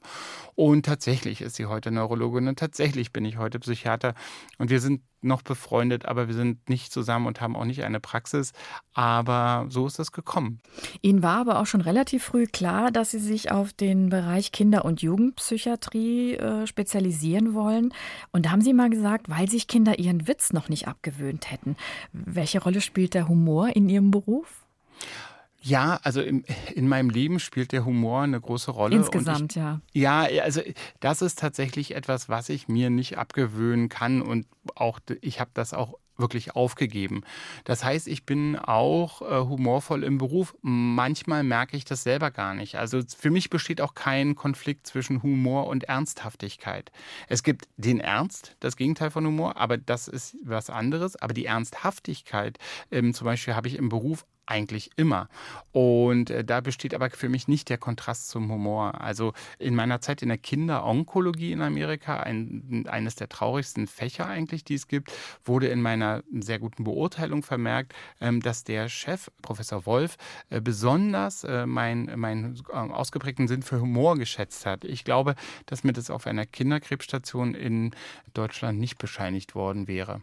Und 0.54 0.84
tatsächlich 0.84 1.40
ist 1.40 1.56
sie 1.56 1.64
heute 1.64 1.90
Neurologin 1.90 2.48
und 2.48 2.65
tatsächlich 2.66 3.12
bin 3.12 3.24
ich 3.24 3.38
heute 3.38 3.60
Psychiater 3.60 4.14
und 4.58 4.70
wir 4.70 4.80
sind 4.80 5.02
noch 5.22 5.42
befreundet, 5.42 6.04
aber 6.04 6.26
wir 6.26 6.34
sind 6.34 6.68
nicht 6.68 6.92
zusammen 6.92 7.26
und 7.26 7.40
haben 7.40 7.56
auch 7.56 7.64
nicht 7.64 7.84
eine 7.84 8.00
Praxis. 8.00 8.52
Aber 8.92 9.66
so 9.68 9.86
ist 9.86 9.98
es 9.98 10.12
gekommen. 10.12 10.60
Ihnen 11.00 11.22
war 11.22 11.38
aber 11.40 11.60
auch 11.60 11.66
schon 11.66 11.80
relativ 11.80 12.24
früh 12.24 12.46
klar, 12.46 12.90
dass 12.90 13.12
Sie 13.12 13.18
sich 13.18 13.50
auf 13.50 13.72
den 13.72 14.08
Bereich 14.08 14.52
Kinder- 14.52 14.84
und 14.84 15.00
Jugendpsychiatrie 15.02 16.34
äh, 16.34 16.66
spezialisieren 16.66 17.54
wollen. 17.54 17.94
Und 18.32 18.46
da 18.46 18.50
haben 18.50 18.62
Sie 18.62 18.72
mal 18.72 18.90
gesagt, 18.90 19.28
weil 19.28 19.48
sich 19.48 19.68
Kinder 19.68 19.98
ihren 19.98 20.26
Witz 20.26 20.52
noch 20.52 20.68
nicht 20.68 20.88
abgewöhnt 20.88 21.50
hätten. 21.50 21.76
Welche 22.12 22.62
Rolle 22.62 22.80
spielt 22.80 23.14
der 23.14 23.28
Humor 23.28 23.74
in 23.74 23.88
Ihrem 23.88 24.10
Beruf? 24.10 24.66
Ja, 25.66 25.98
also 26.04 26.22
im, 26.22 26.44
in 26.74 26.86
meinem 26.86 27.10
Leben 27.10 27.40
spielt 27.40 27.72
der 27.72 27.84
Humor 27.84 28.22
eine 28.22 28.40
große 28.40 28.70
Rolle. 28.70 28.94
Insgesamt, 28.94 29.56
ich, 29.56 29.56
ja. 29.56 29.80
Ja, 29.92 30.20
also 30.42 30.60
das 31.00 31.22
ist 31.22 31.40
tatsächlich 31.40 31.96
etwas, 31.96 32.28
was 32.28 32.48
ich 32.48 32.68
mir 32.68 32.88
nicht 32.88 33.18
abgewöhnen 33.18 33.88
kann 33.88 34.22
und 34.22 34.46
auch 34.76 35.00
ich 35.20 35.40
habe 35.40 35.50
das 35.54 35.74
auch 35.74 35.94
wirklich 36.18 36.54
aufgegeben. 36.54 37.22
Das 37.64 37.84
heißt, 37.84 38.06
ich 38.06 38.24
bin 38.24 38.56
auch 38.56 39.22
äh, 39.22 39.40
humorvoll 39.40 40.04
im 40.04 40.18
Beruf. 40.18 40.56
Manchmal 40.62 41.42
merke 41.42 41.76
ich 41.76 41.84
das 41.84 42.04
selber 42.04 42.30
gar 42.30 42.54
nicht. 42.54 42.76
Also 42.76 43.02
für 43.18 43.30
mich 43.30 43.50
besteht 43.50 43.80
auch 43.80 43.94
kein 43.94 44.34
Konflikt 44.34 44.86
zwischen 44.86 45.22
Humor 45.22 45.66
und 45.66 45.84
Ernsthaftigkeit. 45.84 46.90
Es 47.28 47.42
gibt 47.42 47.68
den 47.76 48.00
Ernst, 48.00 48.56
das 48.60 48.76
Gegenteil 48.76 49.10
von 49.10 49.26
Humor, 49.26 49.56
aber 49.56 49.76
das 49.76 50.08
ist 50.08 50.36
was 50.42 50.70
anderes. 50.70 51.16
Aber 51.16 51.34
die 51.34 51.46
Ernsthaftigkeit, 51.46 52.58
ähm, 52.90 53.12
zum 53.12 53.26
Beispiel 53.26 53.54
habe 53.54 53.68
ich 53.68 53.76
im 53.76 53.88
Beruf 53.88 54.24
eigentlich 54.46 54.90
immer. 54.96 55.28
Und 55.72 56.30
äh, 56.30 56.44
da 56.44 56.60
besteht 56.60 56.94
aber 56.94 57.10
für 57.10 57.28
mich 57.28 57.48
nicht 57.48 57.68
der 57.68 57.78
Kontrast 57.78 58.28
zum 58.28 58.50
Humor. 58.50 59.00
Also 59.00 59.32
in 59.58 59.74
meiner 59.74 60.00
Zeit 60.00 60.22
in 60.22 60.28
der 60.28 60.38
Kinderonkologie 60.38 61.52
in 61.52 61.62
Amerika, 61.62 62.20
ein, 62.20 62.84
eines 62.88 63.16
der 63.16 63.28
traurigsten 63.28 63.86
Fächer 63.86 64.26
eigentlich, 64.26 64.64
die 64.64 64.74
es 64.74 64.88
gibt, 64.88 65.12
wurde 65.44 65.68
in 65.68 65.82
meiner 65.82 66.22
sehr 66.40 66.58
guten 66.58 66.84
Beurteilung 66.84 67.42
vermerkt, 67.42 67.94
ähm, 68.20 68.40
dass 68.40 68.64
der 68.64 68.88
Chef, 68.88 69.30
Professor 69.42 69.86
Wolf, 69.86 70.16
äh, 70.50 70.60
besonders 70.60 71.44
äh, 71.44 71.66
meinen 71.66 72.18
mein, 72.18 72.56
äh, 72.68 72.72
ausgeprägten 72.72 73.48
Sinn 73.48 73.62
für 73.62 73.80
Humor 73.80 74.16
geschätzt 74.16 74.66
hat. 74.66 74.84
Ich 74.84 75.04
glaube, 75.04 75.34
dass 75.66 75.84
mir 75.84 75.92
das 75.92 76.10
auf 76.10 76.26
einer 76.26 76.46
Kinderkrebsstation 76.46 77.54
in 77.54 77.90
Deutschland 78.34 78.78
nicht 78.78 78.98
bescheinigt 78.98 79.54
worden 79.54 79.88
wäre. 79.88 80.22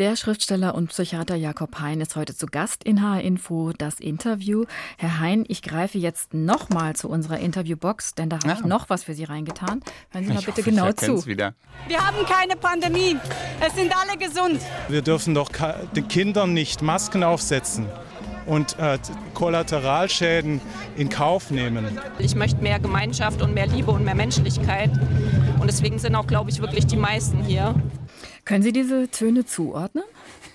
Der 0.00 0.16
Schriftsteller 0.16 0.74
und 0.74 0.88
Psychiater 0.88 1.36
Jakob 1.36 1.78
Hein 1.78 2.00
ist 2.00 2.16
heute 2.16 2.34
zu 2.34 2.46
Gast 2.46 2.82
in 2.82 3.00
HR 3.00 3.20
Info, 3.20 3.72
das 3.78 4.00
Interview. 4.00 4.64
Herr 4.98 5.20
Hein, 5.20 5.44
ich 5.46 5.62
greife 5.62 5.98
jetzt 5.98 6.34
nochmal 6.34 6.96
zu 6.96 7.08
unserer 7.08 7.38
Interviewbox, 7.38 8.16
denn 8.16 8.28
da 8.28 8.38
habe 8.38 8.48
ja. 8.48 8.54
ich 8.54 8.64
noch 8.64 8.90
was 8.90 9.04
für 9.04 9.14
Sie 9.14 9.22
reingetan. 9.22 9.82
Hören 10.10 10.24
Sie 10.24 10.32
mal 10.32 10.40
bitte 10.40 10.62
hoffe, 10.62 10.62
genau 10.62 10.92
zu. 10.92 11.24
Wieder. 11.26 11.54
Wir 11.86 12.04
haben 12.04 12.26
keine 12.26 12.56
Pandemie. 12.56 13.16
Es 13.64 13.76
sind 13.76 13.92
alle 13.96 14.18
gesund. 14.18 14.60
Wir 14.88 15.02
dürfen 15.02 15.32
doch 15.32 15.50
den 15.94 16.08
Kindern 16.08 16.52
nicht 16.54 16.82
Masken 16.82 17.22
aufsetzen 17.22 17.86
und 18.46 18.76
äh, 18.80 18.98
Kollateralschäden 19.34 20.60
in 20.96 21.08
Kauf 21.08 21.52
nehmen. 21.52 22.00
Ich 22.18 22.34
möchte 22.34 22.60
mehr 22.60 22.80
Gemeinschaft 22.80 23.42
und 23.42 23.54
mehr 23.54 23.68
Liebe 23.68 23.92
und 23.92 24.04
mehr 24.04 24.16
Menschlichkeit. 24.16 24.90
Und 25.60 25.68
deswegen 25.68 26.00
sind 26.00 26.16
auch, 26.16 26.26
glaube 26.26 26.50
ich, 26.50 26.60
wirklich 26.60 26.86
die 26.86 26.96
meisten 26.96 27.44
hier. 27.44 27.74
Können 28.44 28.62
Sie 28.62 28.72
diese 28.72 29.08
Töne 29.08 29.46
zuordnen? 29.46 30.04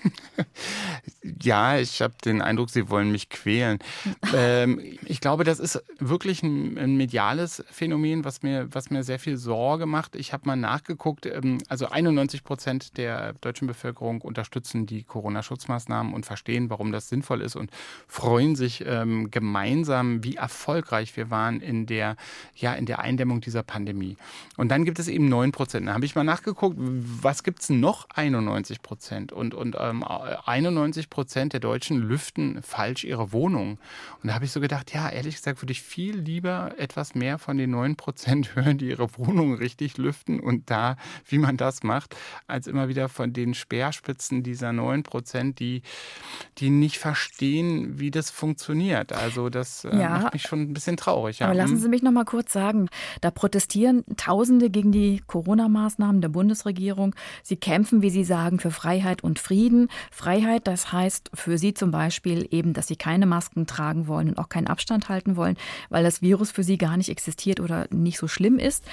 ja, 1.42 1.78
ich 1.78 2.00
habe 2.02 2.14
den 2.24 2.42
Eindruck, 2.42 2.70
sie 2.70 2.88
wollen 2.88 3.12
mich 3.12 3.28
quälen. 3.28 3.78
ähm, 4.34 4.80
ich 5.04 5.20
glaube, 5.20 5.44
das 5.44 5.58
ist 5.58 5.82
wirklich 5.98 6.42
ein, 6.42 6.78
ein, 6.78 6.96
mediales 6.96 7.64
Phänomen, 7.70 8.24
was 8.24 8.42
mir, 8.42 8.68
was 8.72 8.90
mir 8.90 9.04
sehr 9.04 9.18
viel 9.18 9.36
Sorge 9.36 9.86
macht. 9.86 10.16
Ich 10.16 10.32
habe 10.32 10.46
mal 10.46 10.56
nachgeguckt, 10.56 11.26
ähm, 11.26 11.58
also 11.68 11.88
91 11.88 12.44
Prozent 12.44 12.96
der 12.96 13.34
deutschen 13.34 13.66
Bevölkerung 13.66 14.20
unterstützen 14.22 14.86
die 14.86 15.02
Corona-Schutzmaßnahmen 15.02 16.14
und 16.14 16.26
verstehen, 16.26 16.70
warum 16.70 16.92
das 16.92 17.08
sinnvoll 17.08 17.42
ist 17.42 17.56
und 17.56 17.70
freuen 18.06 18.56
sich 18.56 18.84
ähm, 18.86 19.30
gemeinsam, 19.30 20.24
wie 20.24 20.36
erfolgreich 20.36 21.16
wir 21.16 21.30
waren 21.30 21.60
in 21.60 21.86
der, 21.86 22.16
ja, 22.54 22.74
in 22.74 22.86
der 22.86 23.00
Eindämmung 23.00 23.40
dieser 23.40 23.62
Pandemie. 23.62 24.16
Und 24.56 24.70
dann 24.70 24.84
gibt 24.84 24.98
es 24.98 25.08
eben 25.08 25.28
9 25.28 25.52
Prozent. 25.52 25.88
Da 25.88 25.94
habe 25.94 26.04
ich 26.04 26.14
mal 26.14 26.24
nachgeguckt, 26.24 26.76
was 26.78 27.42
gibt 27.42 27.60
es 27.60 27.70
noch 27.70 28.08
91 28.14 28.82
Prozent? 28.82 29.32
Und, 29.32 29.54
und 29.54 29.76
ähm, 29.90 30.04
91 30.04 31.10
Prozent 31.10 31.52
der 31.52 31.60
Deutschen 31.60 31.98
lüften 31.98 32.62
falsch 32.62 33.04
ihre 33.04 33.32
Wohnung. 33.32 33.78
Und 34.22 34.28
da 34.28 34.34
habe 34.34 34.44
ich 34.44 34.52
so 34.52 34.60
gedacht, 34.60 34.92
ja, 34.92 35.08
ehrlich 35.08 35.36
gesagt, 35.36 35.62
würde 35.62 35.72
ich 35.72 35.82
viel 35.82 36.16
lieber 36.16 36.74
etwas 36.78 37.14
mehr 37.14 37.38
von 37.38 37.56
den 37.56 37.70
9 37.70 37.96
Prozent 37.96 38.54
hören, 38.54 38.78
die 38.78 38.88
ihre 38.88 39.16
Wohnung 39.18 39.54
richtig 39.54 39.98
lüften 39.98 40.40
und 40.40 40.70
da, 40.70 40.96
wie 41.26 41.38
man 41.38 41.56
das 41.56 41.82
macht, 41.82 42.16
als 42.46 42.66
immer 42.66 42.88
wieder 42.88 43.08
von 43.08 43.32
den 43.32 43.54
Speerspitzen 43.54 44.42
dieser 44.42 44.72
9 44.72 45.02
Prozent, 45.02 45.58
die, 45.58 45.82
die 46.58 46.70
nicht 46.70 46.98
verstehen, 46.98 47.98
wie 47.98 48.10
das 48.10 48.30
funktioniert. 48.30 49.12
Also 49.12 49.48
das 49.48 49.84
äh, 49.84 49.96
ja, 49.96 50.10
macht 50.10 50.32
mich 50.32 50.42
schon 50.42 50.62
ein 50.62 50.72
bisschen 50.72 50.96
traurig. 50.96 51.40
Ja. 51.40 51.46
Aber 51.46 51.54
lassen 51.54 51.74
mhm. 51.74 51.80
Sie 51.80 51.88
mich 51.88 52.02
noch 52.02 52.12
mal 52.12 52.24
kurz 52.24 52.52
sagen, 52.52 52.88
da 53.20 53.30
protestieren 53.30 54.04
Tausende 54.16 54.70
gegen 54.70 54.92
die 54.92 55.22
Corona-Maßnahmen 55.26 56.20
der 56.20 56.28
Bundesregierung. 56.28 57.14
Sie 57.42 57.56
kämpfen, 57.56 58.02
wie 58.02 58.10
Sie 58.10 58.24
sagen, 58.24 58.58
für 58.58 58.70
Freiheit 58.70 59.22
und 59.22 59.38
Frieden. 59.38 59.79
Freiheit, 60.10 60.66
das 60.66 60.92
heißt 60.92 61.30
für 61.34 61.58
Sie 61.58 61.74
zum 61.74 61.90
Beispiel 61.90 62.46
eben, 62.50 62.72
dass 62.72 62.88
Sie 62.88 62.96
keine 62.96 63.26
Masken 63.26 63.66
tragen 63.66 64.06
wollen 64.06 64.30
und 64.30 64.38
auch 64.38 64.48
keinen 64.48 64.66
Abstand 64.66 65.08
halten 65.08 65.36
wollen, 65.36 65.56
weil 65.88 66.02
das 66.02 66.22
Virus 66.22 66.50
für 66.50 66.62
Sie 66.62 66.78
gar 66.78 66.96
nicht 66.96 67.08
existiert 67.08 67.60
oder 67.60 67.86
nicht 67.90 68.18
so 68.18 68.28
schlimm 68.28 68.58
ist. 68.58 68.84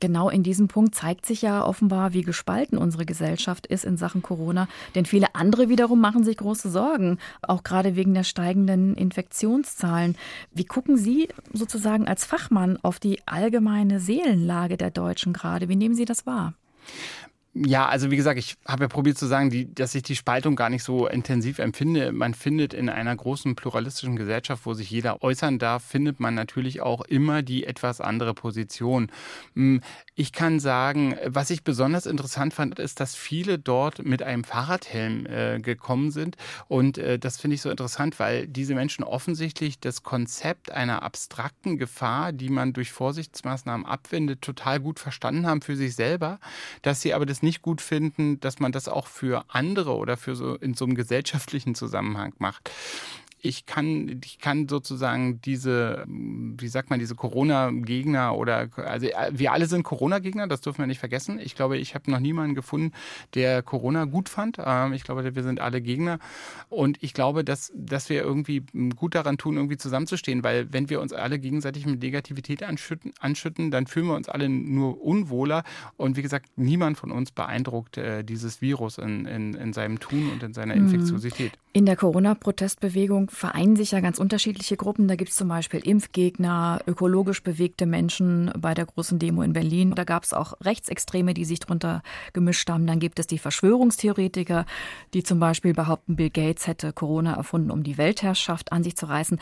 Genau 0.00 0.28
in 0.30 0.42
diesem 0.42 0.68
Punkt 0.68 0.94
zeigt 0.94 1.26
sich 1.26 1.42
ja 1.42 1.64
offenbar, 1.64 2.12
wie 2.12 2.22
gespalten 2.22 2.78
unsere 2.78 3.04
Gesellschaft 3.04 3.66
ist 3.66 3.84
in 3.84 3.96
Sachen 3.96 4.22
Corona. 4.22 4.68
Denn 4.94 5.06
viele 5.06 5.34
andere 5.34 5.68
wiederum 5.68 6.00
machen 6.00 6.22
sich 6.22 6.36
große 6.36 6.70
Sorgen, 6.70 7.18
auch 7.42 7.64
gerade 7.64 7.96
wegen 7.96 8.14
der 8.14 8.24
steigenden 8.24 8.94
Infektionszahlen. 8.94 10.16
Wie 10.52 10.64
gucken 10.64 10.96
Sie 10.96 11.28
sozusagen 11.52 12.06
als 12.06 12.24
Fachmann 12.24 12.78
auf 12.82 13.00
die 13.00 13.18
allgemeine 13.26 13.98
Seelenlage 13.98 14.76
der 14.76 14.90
Deutschen 14.90 15.32
gerade? 15.32 15.68
Wie 15.68 15.76
nehmen 15.76 15.96
Sie 15.96 16.04
das 16.04 16.26
wahr? 16.26 16.54
Ja, 17.54 17.86
also 17.88 18.10
wie 18.10 18.16
gesagt, 18.16 18.38
ich 18.38 18.56
habe 18.66 18.84
ja 18.84 18.88
probiert 18.88 19.18
zu 19.18 19.26
sagen, 19.26 19.50
die, 19.50 19.74
dass 19.74 19.94
ich 19.94 20.02
die 20.02 20.14
Spaltung 20.14 20.54
gar 20.54 20.68
nicht 20.68 20.84
so 20.84 21.08
intensiv 21.08 21.58
empfinde. 21.58 22.12
Man 22.12 22.34
findet 22.34 22.72
in 22.74 22.88
einer 22.88 23.16
großen 23.16 23.56
pluralistischen 23.56 24.16
Gesellschaft, 24.16 24.64
wo 24.66 24.74
sich 24.74 24.90
jeder 24.90 25.22
äußern 25.22 25.58
darf, 25.58 25.82
findet 25.82 26.20
man 26.20 26.34
natürlich 26.34 26.82
auch 26.82 27.00
immer 27.00 27.42
die 27.42 27.64
etwas 27.64 28.00
andere 28.00 28.34
Position. 28.34 29.10
Hm, 29.54 29.80
ich 30.14 30.32
kann 30.32 30.60
sagen, 30.60 31.16
was 31.24 31.50
ich 31.50 31.64
besonders 31.64 32.06
interessant 32.06 32.54
fand, 32.54 32.78
ist, 32.78 33.00
dass 33.00 33.16
viele 33.16 33.58
dort 33.58 34.04
mit 34.04 34.22
einem 34.22 34.44
Fahrradhelm 34.44 35.26
äh, 35.26 35.58
gekommen 35.58 36.10
sind. 36.10 36.36
Und 36.68 36.98
äh, 36.98 37.18
das 37.18 37.40
finde 37.40 37.54
ich 37.54 37.62
so 37.62 37.70
interessant, 37.70 38.20
weil 38.20 38.46
diese 38.46 38.74
Menschen 38.74 39.04
offensichtlich 39.04 39.80
das 39.80 40.02
Konzept 40.02 40.70
einer 40.70 41.02
abstrakten 41.02 41.78
Gefahr, 41.78 42.32
die 42.32 42.50
man 42.50 42.72
durch 42.72 42.92
Vorsichtsmaßnahmen 42.92 43.86
abwendet, 43.86 44.42
total 44.42 44.80
gut 44.80 45.00
verstanden 45.00 45.46
haben 45.46 45.62
für 45.62 45.76
sich 45.76 45.94
selber, 45.96 46.38
dass 46.82 47.00
sie 47.00 47.14
aber 47.14 47.26
das 47.26 47.37
nicht 47.42 47.62
gut 47.62 47.80
finden, 47.80 48.40
dass 48.40 48.58
man 48.58 48.72
das 48.72 48.88
auch 48.88 49.06
für 49.06 49.44
andere 49.48 49.96
oder 49.96 50.16
für 50.16 50.34
so 50.34 50.54
in 50.56 50.74
so 50.74 50.84
einem 50.84 50.94
gesellschaftlichen 50.94 51.74
Zusammenhang 51.74 52.34
macht 52.38 52.70
ich 53.48 53.64
kann, 53.64 54.20
ich 54.22 54.38
kann 54.38 54.68
sozusagen 54.68 55.40
diese, 55.40 56.04
wie 56.06 56.68
sagt 56.68 56.90
man, 56.90 56.98
diese 56.98 57.14
Corona-Gegner 57.14 58.36
oder, 58.36 58.68
also 58.76 59.06
äh, 59.06 59.30
wir 59.32 59.52
alle 59.52 59.66
sind 59.66 59.84
Corona-Gegner, 59.84 60.46
das 60.46 60.60
dürfen 60.60 60.80
wir 60.80 60.86
nicht 60.86 60.98
vergessen. 60.98 61.40
Ich 61.40 61.54
glaube, 61.54 61.78
ich 61.78 61.94
habe 61.94 62.10
noch 62.10 62.20
niemanden 62.20 62.54
gefunden, 62.54 62.92
der 63.34 63.62
Corona 63.62 64.04
gut 64.04 64.28
fand. 64.28 64.58
Ähm, 64.62 64.92
ich 64.92 65.02
glaube, 65.02 65.34
wir 65.34 65.42
sind 65.42 65.60
alle 65.60 65.80
Gegner. 65.80 66.18
Und 66.68 67.02
ich 67.02 67.14
glaube, 67.14 67.42
dass, 67.42 67.72
dass 67.74 68.10
wir 68.10 68.22
irgendwie 68.22 68.64
gut 68.94 69.14
daran 69.14 69.38
tun, 69.38 69.56
irgendwie 69.56 69.78
zusammenzustehen, 69.78 70.44
weil 70.44 70.70
wenn 70.70 70.90
wir 70.90 71.00
uns 71.00 71.14
alle 71.14 71.38
gegenseitig 71.38 71.86
mit 71.86 72.02
Negativität 72.02 72.62
anschütten, 72.62 73.14
anschütten 73.18 73.70
dann 73.70 73.86
fühlen 73.86 74.08
wir 74.08 74.16
uns 74.16 74.28
alle 74.28 74.50
nur 74.50 75.02
unwohler. 75.02 75.64
Und 75.96 76.18
wie 76.18 76.22
gesagt, 76.22 76.50
niemand 76.56 76.98
von 76.98 77.10
uns 77.10 77.30
beeindruckt 77.30 77.96
äh, 77.96 78.24
dieses 78.24 78.60
Virus 78.60 78.98
in, 78.98 79.24
in, 79.24 79.54
in 79.54 79.72
seinem 79.72 80.00
Tun 80.00 80.30
und 80.30 80.42
in 80.42 80.52
seiner 80.52 80.76
mhm. 80.76 80.82
Infektiosität. 80.82 81.52
In 81.72 81.86
der 81.86 81.96
Corona-Protestbewegung 81.96 83.30
vereinen 83.38 83.76
sich 83.76 83.92
ja 83.92 84.00
ganz 84.00 84.18
unterschiedliche 84.18 84.76
Gruppen. 84.76 85.08
Da 85.08 85.16
gibt 85.16 85.30
es 85.30 85.36
zum 85.36 85.48
Beispiel 85.48 85.80
Impfgegner, 85.80 86.80
ökologisch 86.86 87.42
bewegte 87.42 87.86
Menschen 87.86 88.52
bei 88.58 88.74
der 88.74 88.86
großen 88.86 89.18
Demo 89.18 89.42
in 89.42 89.52
Berlin. 89.52 89.94
Da 89.94 90.04
gab 90.04 90.24
es 90.24 90.34
auch 90.34 90.54
Rechtsextreme, 90.60 91.34
die 91.34 91.44
sich 91.44 91.60
drunter 91.60 92.02
gemischt 92.32 92.68
haben. 92.68 92.86
Dann 92.86 92.98
gibt 92.98 93.18
es 93.18 93.26
die 93.26 93.38
Verschwörungstheoretiker, 93.38 94.66
die 95.14 95.22
zum 95.22 95.38
Beispiel 95.38 95.72
behaupten, 95.72 96.16
Bill 96.16 96.30
Gates 96.30 96.66
hätte 96.66 96.92
Corona 96.92 97.34
erfunden, 97.34 97.70
um 97.70 97.82
die 97.82 97.96
Weltherrschaft 97.96 98.72
an 98.72 98.82
sich 98.82 98.96
zu 98.96 99.06
reißen. 99.06 99.38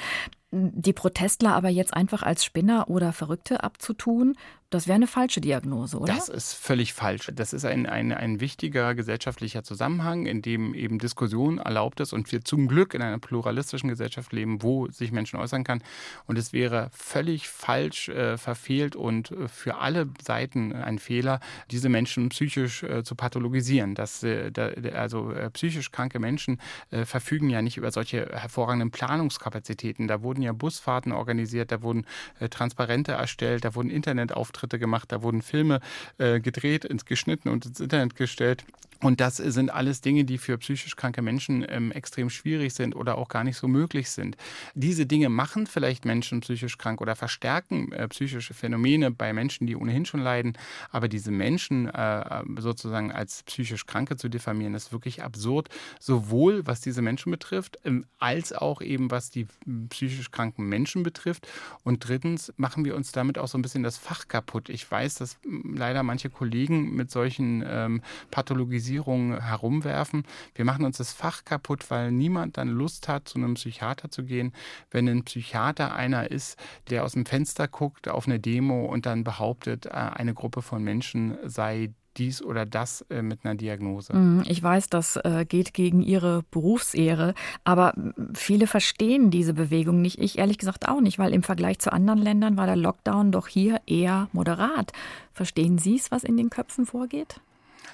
Die 0.52 0.92
Protestler 0.92 1.54
aber 1.54 1.70
jetzt 1.70 1.92
einfach 1.92 2.22
als 2.22 2.44
Spinner 2.44 2.88
oder 2.88 3.12
Verrückte 3.12 3.64
abzutun, 3.64 4.36
das 4.70 4.88
wäre 4.88 4.96
eine 4.96 5.06
falsche 5.06 5.40
Diagnose, 5.40 5.96
oder? 5.96 6.12
Das 6.12 6.28
ist 6.28 6.54
völlig 6.54 6.92
falsch. 6.92 7.30
Das 7.32 7.52
ist 7.52 7.64
ein, 7.64 7.86
ein, 7.86 8.12
ein 8.12 8.40
wichtiger 8.40 8.96
gesellschaftlicher 8.96 9.62
Zusammenhang, 9.62 10.26
in 10.26 10.42
dem 10.42 10.74
eben 10.74 10.98
Diskussion 10.98 11.58
erlaubt 11.58 12.00
ist 12.00 12.12
und 12.12 12.32
wir 12.32 12.44
zum 12.44 12.66
Glück 12.66 12.92
in 12.92 13.00
einer 13.00 13.18
pluralistischen 13.18 13.88
Gesellschaft 13.88 14.32
leben, 14.32 14.62
wo 14.62 14.88
sich 14.88 15.12
Menschen 15.12 15.38
äußern 15.38 15.62
kann. 15.62 15.82
Und 16.26 16.36
es 16.36 16.52
wäre 16.52 16.90
völlig 16.92 17.48
falsch, 17.48 18.08
äh, 18.08 18.36
verfehlt 18.38 18.96
und 18.96 19.30
äh, 19.30 19.46
für 19.46 19.76
alle 19.76 20.08
Seiten 20.20 20.72
ein 20.72 20.98
Fehler, 20.98 21.38
diese 21.70 21.88
Menschen 21.88 22.28
psychisch 22.30 22.82
äh, 22.82 23.04
zu 23.04 23.14
pathologisieren. 23.14 23.94
Das, 23.94 24.24
äh, 24.24 24.50
da, 24.50 24.70
also 24.94 25.30
äh, 25.30 25.48
psychisch 25.50 25.92
kranke 25.92 26.18
Menschen 26.18 26.60
äh, 26.90 27.04
verfügen 27.04 27.50
ja 27.50 27.62
nicht 27.62 27.76
über 27.76 27.92
solche 27.92 28.30
hervorragenden 28.32 28.90
Planungskapazitäten. 28.90 30.08
Da 30.08 30.22
wurden 30.22 30.42
ja 30.42 30.52
Busfahrten 30.52 31.12
organisiert, 31.12 31.70
da 31.70 31.82
wurden 31.82 32.04
Transparente 32.50 33.12
erstellt, 33.12 33.64
da 33.64 33.74
wurden 33.74 33.90
Internetauftritte 33.90 34.55
Auftritte 34.56 34.78
gemacht, 34.78 35.12
da 35.12 35.22
wurden 35.22 35.42
Filme 35.42 35.80
äh, 36.16 36.40
gedreht, 36.40 36.84
ins 36.86 37.04
geschnitten 37.04 37.50
und 37.50 37.66
ins 37.66 37.80
Internet 37.80 38.16
gestellt. 38.16 38.64
Und 39.02 39.20
das 39.20 39.36
sind 39.36 39.68
alles 39.70 40.00
Dinge, 40.00 40.24
die 40.24 40.38
für 40.38 40.56
psychisch 40.56 40.96
kranke 40.96 41.20
Menschen 41.20 41.66
ähm, 41.68 41.92
extrem 41.92 42.30
schwierig 42.30 42.72
sind 42.72 42.96
oder 42.96 43.18
auch 43.18 43.28
gar 43.28 43.44
nicht 43.44 43.58
so 43.58 43.68
möglich 43.68 44.08
sind. 44.08 44.38
Diese 44.74 45.04
Dinge 45.04 45.28
machen 45.28 45.66
vielleicht 45.66 46.06
Menschen 46.06 46.40
psychisch 46.40 46.78
krank 46.78 47.02
oder 47.02 47.14
verstärken 47.14 47.92
äh, 47.92 48.08
psychische 48.08 48.54
Phänomene 48.54 49.10
bei 49.10 49.34
Menschen, 49.34 49.66
die 49.66 49.76
ohnehin 49.76 50.06
schon 50.06 50.20
leiden. 50.20 50.56
Aber 50.90 51.08
diese 51.08 51.30
Menschen 51.30 51.90
äh, 51.90 52.42
sozusagen 52.58 53.12
als 53.12 53.42
psychisch 53.42 53.84
Kranke 53.84 54.16
zu 54.16 54.30
diffamieren, 54.30 54.72
ist 54.72 54.92
wirklich 54.92 55.22
absurd. 55.22 55.68
Sowohl 56.00 56.66
was 56.66 56.80
diese 56.80 57.02
Menschen 57.02 57.30
betrifft, 57.30 57.78
ähm, 57.84 58.06
als 58.18 58.54
auch 58.54 58.80
eben 58.80 59.10
was 59.10 59.28
die 59.28 59.46
psychisch 59.90 60.30
kranken 60.30 60.70
Menschen 60.70 61.02
betrifft. 61.02 61.46
Und 61.84 62.08
drittens 62.08 62.50
machen 62.56 62.86
wir 62.86 62.96
uns 62.96 63.12
damit 63.12 63.36
auch 63.36 63.48
so 63.48 63.58
ein 63.58 63.62
bisschen 63.62 63.82
das 63.82 63.98
Fach 63.98 64.26
kaputt. 64.26 64.45
Ich 64.68 64.90
weiß, 64.90 65.16
dass 65.16 65.38
leider 65.44 66.02
manche 66.02 66.30
Kollegen 66.30 66.94
mit 66.94 67.10
solchen 67.10 67.64
ähm, 67.66 68.02
Pathologien 68.30 68.76
Stigmatisierung 68.76 69.40
herumwerfen. 69.40 70.24
Wir 70.54 70.64
machen 70.64 70.84
uns 70.84 70.98
das 70.98 71.12
Fach 71.12 71.44
kaputt, 71.44 71.90
weil 71.90 72.12
niemand 72.12 72.56
dann 72.56 72.68
Lust 72.68 73.08
hat, 73.08 73.28
zu 73.28 73.38
einem 73.38 73.54
Psychiater 73.54 74.10
zu 74.10 74.24
gehen. 74.24 74.52
Wenn 74.90 75.08
ein 75.08 75.24
Psychiater 75.24 75.94
einer 75.94 76.30
ist, 76.30 76.58
der 76.90 77.04
aus 77.04 77.12
dem 77.12 77.26
Fenster 77.26 77.68
guckt 77.68 78.08
auf 78.08 78.26
eine 78.26 78.38
Demo 78.38 78.86
und 78.86 79.06
dann 79.06 79.24
behauptet, 79.24 79.86
äh, 79.86 79.90
eine 79.90 80.34
Gruppe 80.34 80.62
von 80.62 80.82
Menschen 80.82 81.36
sei 81.44 81.90
dies 82.18 82.42
oder 82.42 82.66
das 82.66 83.02
äh, 83.10 83.22
mit 83.22 83.44
einer 83.44 83.54
Diagnose. 83.54 84.14
Mhm, 84.14 84.44
ich 84.46 84.62
weiß, 84.62 84.88
das 84.88 85.16
äh, 85.16 85.44
geht 85.48 85.74
gegen 85.74 86.02
ihre 86.02 86.42
Berufsehre, 86.50 87.34
aber 87.64 87.94
viele 88.34 88.66
verstehen 88.66 89.30
diese 89.30 89.54
Bewegung 89.54 90.00
nicht. 90.02 90.18
Ich 90.18 90.38
ehrlich 90.38 90.58
gesagt 90.58 90.88
auch 90.88 91.00
nicht, 91.00 91.18
weil 91.18 91.32
im 91.32 91.42
Vergleich 91.42 91.78
zu 91.78 91.92
anderen 91.92 92.20
Ländern 92.20 92.56
war 92.56 92.66
der 92.66 92.76
Lockdown 92.76 93.32
doch 93.32 93.48
hier 93.48 93.80
eher 93.86 94.28
moderat. 94.32 94.92
Verstehen 95.32 95.78
Sie 95.78 95.96
es, 95.96 96.10
was 96.10 96.24
in 96.24 96.36
den 96.36 96.50
Köpfen 96.50 96.86
vorgeht? 96.86 97.40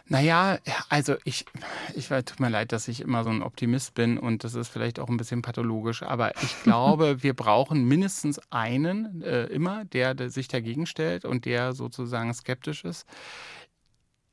Naja, 0.09 0.59
also 0.89 1.15
ich, 1.25 1.47
ich 1.95 2.09
tut 2.09 2.41
mir 2.41 2.49
leid, 2.49 2.73
dass 2.73 2.89
ich 2.89 3.01
immer 3.01 3.25
so 3.25 3.31
ein 3.31 3.43
Optimist 3.43 3.95
bin 3.95 4.19
und 4.19 4.45
das 4.45 4.55
ist 4.55 4.69
vielleicht 4.69 4.99
auch 4.99 5.09
ein 5.09 5.17
bisschen 5.17 5.43
pathologisch, 5.43 6.03
aber 6.03 6.37
ich 6.43 6.63
glaube, 6.65 7.23
wir 7.23 7.35
brauchen 7.35 7.85
mindestens 7.85 8.41
einen 8.51 9.23
äh, 9.23 9.45
immer, 9.45 9.85
der, 9.87 10.15
der 10.15 10.31
sich 10.31 10.49
dagegen 10.49 10.87
stellt 10.87 11.25
und 11.25 11.45
der 11.45 11.73
sozusagen 11.73 12.35
skeptisch 12.35 12.85
ist. 12.85 13.07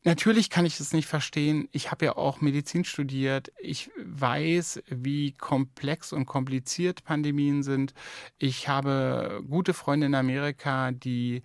Natürlich 0.10 0.50
kann 0.50 0.66
ich 0.66 0.80
es 0.80 0.92
nicht 0.92 1.06
verstehen. 1.06 1.70
Ich 1.72 1.92
habe 1.92 2.06
ja 2.06 2.18
auch 2.18 2.42
Medizin 2.42 2.84
studiert. 2.84 3.52
Ich 3.62 3.92
weiß, 4.04 4.82
wie 4.88 5.34
komplex 5.34 6.14
und 6.14 6.26
kompliziert 6.26 7.04
Pandemien 7.04 7.62
sind. 7.62 7.94
Ich 8.40 8.68
habe 8.68 9.44
gute 9.48 9.76
Freunde 9.76 10.08
in 10.08 10.16
Amerika, 10.16 10.92
die 10.92 11.44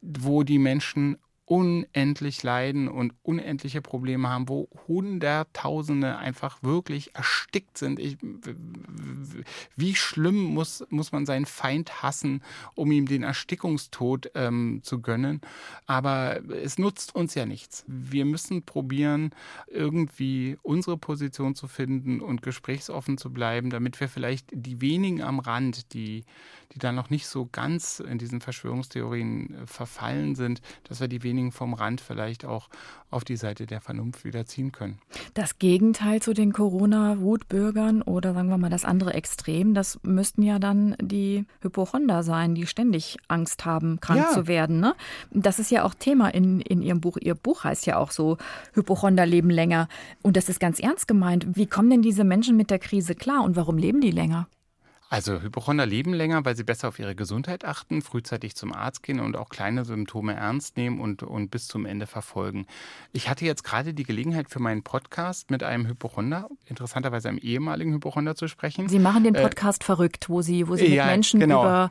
wo 0.00 0.42
die 0.42 0.58
Menschen 0.58 1.18
unendlich 1.48 2.42
leiden 2.42 2.88
und 2.88 3.14
unendliche 3.22 3.80
Probleme 3.80 4.28
haben, 4.28 4.50
wo 4.50 4.68
Hunderttausende 4.86 6.18
einfach 6.18 6.62
wirklich 6.62 7.16
erstickt 7.16 7.78
sind. 7.78 7.98
Ich, 7.98 8.18
wie 9.74 9.94
schlimm 9.94 10.42
muss, 10.42 10.84
muss 10.90 11.10
man 11.10 11.24
seinen 11.24 11.46
Feind 11.46 12.02
hassen, 12.02 12.42
um 12.74 12.92
ihm 12.92 13.06
den 13.06 13.22
Erstickungstod 13.22 14.30
ähm, 14.34 14.80
zu 14.82 15.00
gönnen? 15.00 15.40
Aber 15.86 16.42
es 16.50 16.78
nutzt 16.78 17.14
uns 17.14 17.34
ja 17.34 17.46
nichts. 17.46 17.82
Wir 17.86 18.26
müssen 18.26 18.62
probieren, 18.64 19.30
irgendwie 19.68 20.58
unsere 20.62 20.98
Position 20.98 21.54
zu 21.54 21.66
finden 21.66 22.20
und 22.20 22.42
gesprächsoffen 22.42 23.16
zu 23.16 23.32
bleiben, 23.32 23.70
damit 23.70 23.98
wir 24.00 24.10
vielleicht 24.10 24.50
die 24.52 24.82
wenigen 24.82 25.22
am 25.22 25.38
Rand, 25.38 25.94
die, 25.94 26.26
die 26.72 26.78
da 26.78 26.92
noch 26.92 27.10
nicht 27.10 27.26
so 27.26 27.48
ganz 27.50 28.00
in 28.00 28.18
diesen 28.18 28.40
Verschwörungstheorien 28.40 29.54
äh, 29.54 29.66
verfallen 29.66 30.34
sind, 30.34 30.60
dass 30.84 31.00
wir 31.00 31.08
die 31.08 31.22
wenigen 31.22 31.38
wenigen 31.38 31.52
vom 31.52 31.74
Rand 31.74 32.00
vielleicht 32.00 32.44
auch 32.44 32.68
auf 33.10 33.24
die 33.24 33.36
Seite 33.36 33.66
der 33.66 33.80
Vernunft 33.80 34.24
wieder 34.24 34.44
ziehen 34.44 34.72
können. 34.72 34.98
Das 35.34 35.58
Gegenteil 35.58 36.20
zu 36.20 36.34
den 36.34 36.52
Corona-Wutbürgern 36.52 38.02
oder 38.02 38.34
sagen 38.34 38.48
wir 38.48 38.58
mal 38.58 38.70
das 38.70 38.84
andere 38.84 39.14
Extrem, 39.14 39.74
das 39.74 39.98
müssten 40.02 40.42
ja 40.42 40.58
dann 40.58 40.96
die 41.00 41.46
Hypochonder 41.60 42.22
sein, 42.22 42.54
die 42.54 42.66
ständig 42.66 43.16
Angst 43.28 43.64
haben, 43.64 44.00
krank 44.00 44.20
ja. 44.20 44.30
zu 44.30 44.46
werden. 44.46 44.80
Ne? 44.80 44.94
Das 45.30 45.58
ist 45.58 45.70
ja 45.70 45.84
auch 45.84 45.94
Thema 45.94 46.28
in, 46.28 46.60
in 46.60 46.82
Ihrem 46.82 47.00
Buch. 47.00 47.16
Ihr 47.20 47.34
Buch 47.34 47.64
heißt 47.64 47.86
ja 47.86 47.96
auch 47.96 48.10
so, 48.10 48.36
Hypochonder 48.74 49.24
leben 49.24 49.50
länger. 49.50 49.88
Und 50.22 50.36
das 50.36 50.48
ist 50.48 50.60
ganz 50.60 50.78
ernst 50.80 51.08
gemeint. 51.08 51.46
Wie 51.56 51.66
kommen 51.66 51.90
denn 51.90 52.02
diese 52.02 52.24
Menschen 52.24 52.56
mit 52.56 52.70
der 52.70 52.78
Krise 52.78 53.14
klar 53.14 53.42
und 53.44 53.56
warum 53.56 53.78
leben 53.78 54.00
die 54.00 54.10
länger? 54.10 54.48
Also 55.10 55.40
Hypochonder 55.40 55.86
leben 55.86 56.12
länger, 56.12 56.44
weil 56.44 56.54
sie 56.54 56.64
besser 56.64 56.88
auf 56.88 56.98
ihre 56.98 57.14
Gesundheit 57.14 57.64
achten, 57.64 58.02
frühzeitig 58.02 58.54
zum 58.54 58.74
Arzt 58.74 59.02
gehen 59.02 59.20
und 59.20 59.36
auch 59.36 59.48
kleine 59.48 59.86
Symptome 59.86 60.34
ernst 60.34 60.76
nehmen 60.76 61.00
und, 61.00 61.22
und 61.22 61.50
bis 61.50 61.66
zum 61.66 61.86
Ende 61.86 62.06
verfolgen. 62.06 62.66
Ich 63.12 63.30
hatte 63.30 63.46
jetzt 63.46 63.64
gerade 63.64 63.94
die 63.94 64.02
Gelegenheit 64.02 64.50
für 64.50 64.60
meinen 64.60 64.82
Podcast 64.82 65.50
mit 65.50 65.62
einem 65.62 65.86
Hypochonder, 65.86 66.50
interessanterweise 66.66 67.30
einem 67.30 67.38
ehemaligen 67.38 67.94
Hypochonder 67.94 68.34
zu 68.34 68.48
sprechen. 68.48 68.88
Sie 68.88 68.98
machen 68.98 69.24
den 69.24 69.34
äh, 69.34 69.42
Podcast 69.42 69.82
äh, 69.82 69.86
verrückt, 69.86 70.28
wo 70.28 70.42
Sie, 70.42 70.68
wo 70.68 70.76
Sie 70.76 70.94
ja, 70.94 71.04
mit 71.04 71.12
Menschen 71.12 71.40
genau. 71.40 71.62
über 71.62 71.90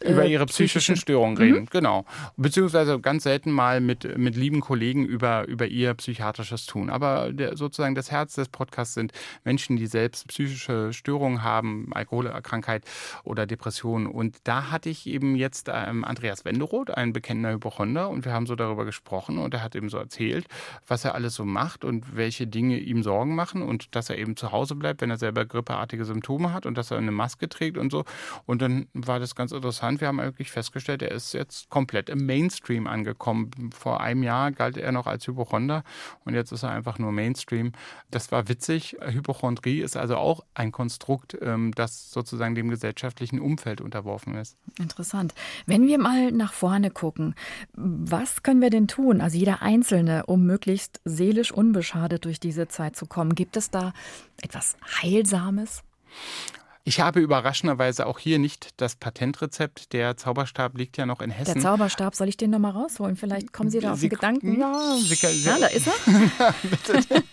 äh, 0.00 0.12
über 0.12 0.26
ihre 0.26 0.46
psychischen 0.46 0.96
Störungen 0.96 1.34
mhm. 1.34 1.40
reden, 1.40 1.60
mhm. 1.60 1.68
genau. 1.70 2.04
Beziehungsweise 2.36 3.00
ganz 3.00 3.24
selten 3.24 3.50
mal 3.50 3.80
mit, 3.80 4.16
mit 4.16 4.36
lieben 4.36 4.60
Kollegen 4.60 5.04
über, 5.04 5.46
über 5.48 5.66
ihr 5.66 5.94
psychiatrisches 5.94 6.66
Tun. 6.66 6.90
Aber 6.90 7.32
der, 7.32 7.56
sozusagen 7.56 7.94
das 7.94 8.10
Herz 8.10 8.34
des 8.34 8.48
Podcasts 8.48 8.94
sind 8.94 9.12
Menschen, 9.44 9.76
die 9.76 9.86
selbst 9.86 10.28
psychische 10.28 10.92
Störungen 10.92 11.42
haben, 11.42 11.90
Alkoholerkrankheit 12.58 12.84
oder 13.24 13.46
Depressionen. 13.46 14.06
Und 14.06 14.36
da 14.44 14.70
hatte 14.70 14.90
ich 14.90 15.06
eben 15.06 15.36
jetzt 15.36 15.70
ähm, 15.72 16.04
Andreas 16.04 16.44
Wenderoth, 16.44 16.90
ein 16.90 17.12
bekennender 17.12 17.52
Hypochonder, 17.52 18.08
und 18.08 18.24
wir 18.24 18.32
haben 18.32 18.46
so 18.46 18.54
darüber 18.54 18.84
gesprochen 18.84 19.38
und 19.38 19.54
er 19.54 19.62
hat 19.62 19.74
eben 19.74 19.88
so 19.88 19.98
erzählt, 19.98 20.46
was 20.86 21.04
er 21.04 21.14
alles 21.14 21.34
so 21.34 21.44
macht 21.44 21.84
und 21.84 22.16
welche 22.16 22.46
Dinge 22.46 22.78
ihm 22.78 23.02
Sorgen 23.02 23.34
machen 23.34 23.62
und 23.62 23.94
dass 23.94 24.10
er 24.10 24.18
eben 24.18 24.36
zu 24.36 24.52
Hause 24.52 24.74
bleibt, 24.74 25.00
wenn 25.00 25.10
er 25.10 25.18
selber 25.18 25.44
grippeartige 25.44 26.04
Symptome 26.04 26.52
hat 26.52 26.66
und 26.66 26.76
dass 26.76 26.90
er 26.90 26.98
eine 26.98 27.10
Maske 27.10 27.48
trägt 27.48 27.78
und 27.78 27.90
so. 27.90 28.04
Und 28.46 28.62
dann 28.62 28.86
war 28.92 29.20
das 29.20 29.34
ganz 29.34 29.52
interessant 29.52 29.68
interessant. 29.68 30.00
Wir 30.00 30.08
haben 30.08 30.20
eigentlich 30.20 30.50
festgestellt, 30.50 31.02
er 31.02 31.10
ist 31.10 31.34
jetzt 31.34 31.68
komplett 31.68 32.08
im 32.08 32.26
Mainstream 32.26 32.86
angekommen. 32.86 33.50
Vor 33.74 34.00
einem 34.00 34.22
Jahr 34.22 34.50
galt 34.50 34.76
er 34.76 34.92
noch 34.92 35.06
als 35.06 35.26
Hypochonder 35.26 35.84
und 36.24 36.34
jetzt 36.34 36.52
ist 36.52 36.62
er 36.62 36.70
einfach 36.70 36.98
nur 36.98 37.12
Mainstream. 37.12 37.72
Das 38.10 38.32
war 38.32 38.48
witzig. 38.48 38.96
Hypochondrie 39.00 39.80
ist 39.80 39.96
also 39.96 40.16
auch 40.16 40.44
ein 40.54 40.72
Konstrukt, 40.72 41.36
ähm, 41.40 41.72
das 41.74 42.10
sozusagen 42.10 42.47
dem 42.54 42.68
gesellschaftlichen 42.68 43.40
Umfeld 43.40 43.80
unterworfen 43.80 44.34
ist. 44.34 44.56
Interessant. 44.78 45.34
Wenn 45.66 45.86
wir 45.86 45.98
mal 45.98 46.32
nach 46.32 46.52
vorne 46.52 46.90
gucken, 46.90 47.34
was 47.72 48.42
können 48.42 48.60
wir 48.60 48.70
denn 48.70 48.88
tun, 48.88 49.20
also 49.20 49.38
jeder 49.38 49.62
Einzelne, 49.62 50.26
um 50.26 50.44
möglichst 50.44 51.00
seelisch 51.04 51.52
unbeschadet 51.52 52.24
durch 52.24 52.40
diese 52.40 52.68
Zeit 52.68 52.96
zu 52.96 53.06
kommen? 53.06 53.34
Gibt 53.34 53.56
es 53.56 53.70
da 53.70 53.92
etwas 54.42 54.76
Heilsames? 55.02 55.82
Ich 56.88 57.00
habe 57.00 57.20
überraschenderweise 57.20 58.06
auch 58.06 58.18
hier 58.18 58.38
nicht 58.38 58.70
das 58.80 58.96
Patentrezept. 58.96 59.92
Der 59.92 60.16
Zauberstab 60.16 60.78
liegt 60.78 60.96
ja 60.96 61.04
noch 61.04 61.20
in 61.20 61.28
Hessen. 61.28 61.52
Der 61.52 61.62
Zauberstab, 61.62 62.14
soll 62.14 62.30
ich 62.30 62.38
den 62.38 62.48
nochmal 62.48 62.70
rausholen? 62.70 63.14
Vielleicht 63.14 63.52
kommen 63.52 63.68
Sie 63.68 63.78
da 63.80 63.92
auf 63.92 64.00
den 64.00 64.08
Gedanken. 64.08 64.58
Ja, 64.58 64.96
Sie, 64.96 65.14
Sie, 65.14 65.46
ja, 65.46 65.58
da 65.58 65.66
ist 65.66 65.86
er. 65.86 66.54
Bitte. 66.62 67.24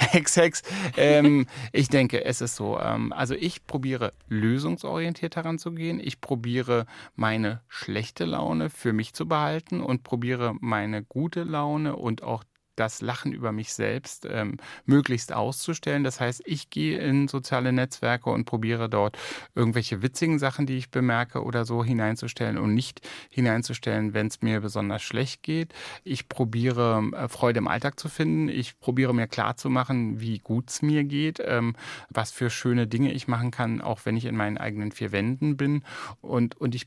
Hex, 0.00 0.36
Hex. 0.36 0.62
Ähm, 0.96 1.46
ich 1.70 1.90
denke, 1.90 2.24
es 2.24 2.40
ist 2.40 2.56
so. 2.56 2.76
Ähm, 2.80 3.12
also 3.12 3.34
ich 3.34 3.68
probiere 3.68 4.12
lösungsorientiert 4.28 5.36
heranzugehen. 5.36 6.00
Ich 6.00 6.20
probiere 6.20 6.86
meine 7.14 7.60
schlechte 7.68 8.24
Laune 8.24 8.68
für 8.68 8.92
mich 8.92 9.12
zu 9.12 9.28
behalten 9.28 9.80
und 9.80 10.02
probiere 10.02 10.56
meine 10.58 11.04
gute 11.04 11.44
Laune 11.44 11.94
und 11.94 12.24
auch 12.24 12.42
das 12.76 13.00
Lachen 13.00 13.32
über 13.32 13.52
mich 13.52 13.72
selbst 13.72 14.26
ähm, 14.30 14.58
möglichst 14.84 15.32
auszustellen. 15.32 16.04
Das 16.04 16.20
heißt, 16.20 16.42
ich 16.44 16.70
gehe 16.70 16.98
in 16.98 17.28
soziale 17.28 17.72
Netzwerke 17.72 18.30
und 18.30 18.44
probiere 18.44 18.88
dort 18.88 19.18
irgendwelche 19.54 20.02
witzigen 20.02 20.38
Sachen, 20.38 20.66
die 20.66 20.76
ich 20.76 20.90
bemerke 20.90 21.42
oder 21.42 21.64
so 21.64 21.82
hineinzustellen 21.82 22.58
und 22.58 22.74
nicht 22.74 23.00
hineinzustellen, 23.30 24.14
wenn 24.14 24.28
es 24.28 24.42
mir 24.42 24.60
besonders 24.60 25.02
schlecht 25.02 25.42
geht. 25.42 25.74
Ich 26.04 26.28
probiere 26.28 27.02
äh, 27.12 27.28
Freude 27.28 27.58
im 27.58 27.68
Alltag 27.68 27.98
zu 27.98 28.08
finden. 28.08 28.48
Ich 28.48 28.78
probiere 28.78 29.14
mir 29.14 29.26
klarzumachen, 29.26 30.20
wie 30.20 30.38
gut 30.38 30.70
es 30.70 30.82
mir 30.82 31.04
geht, 31.04 31.40
ähm, 31.44 31.74
was 32.10 32.30
für 32.30 32.50
schöne 32.50 32.86
Dinge 32.86 33.12
ich 33.12 33.28
machen 33.28 33.50
kann, 33.50 33.80
auch 33.80 34.00
wenn 34.04 34.16
ich 34.16 34.26
in 34.26 34.36
meinen 34.36 34.58
eigenen 34.58 34.92
vier 34.92 35.12
Wänden 35.12 35.56
bin. 35.56 35.82
Und, 36.20 36.56
und 36.60 36.74
ich 36.74 36.86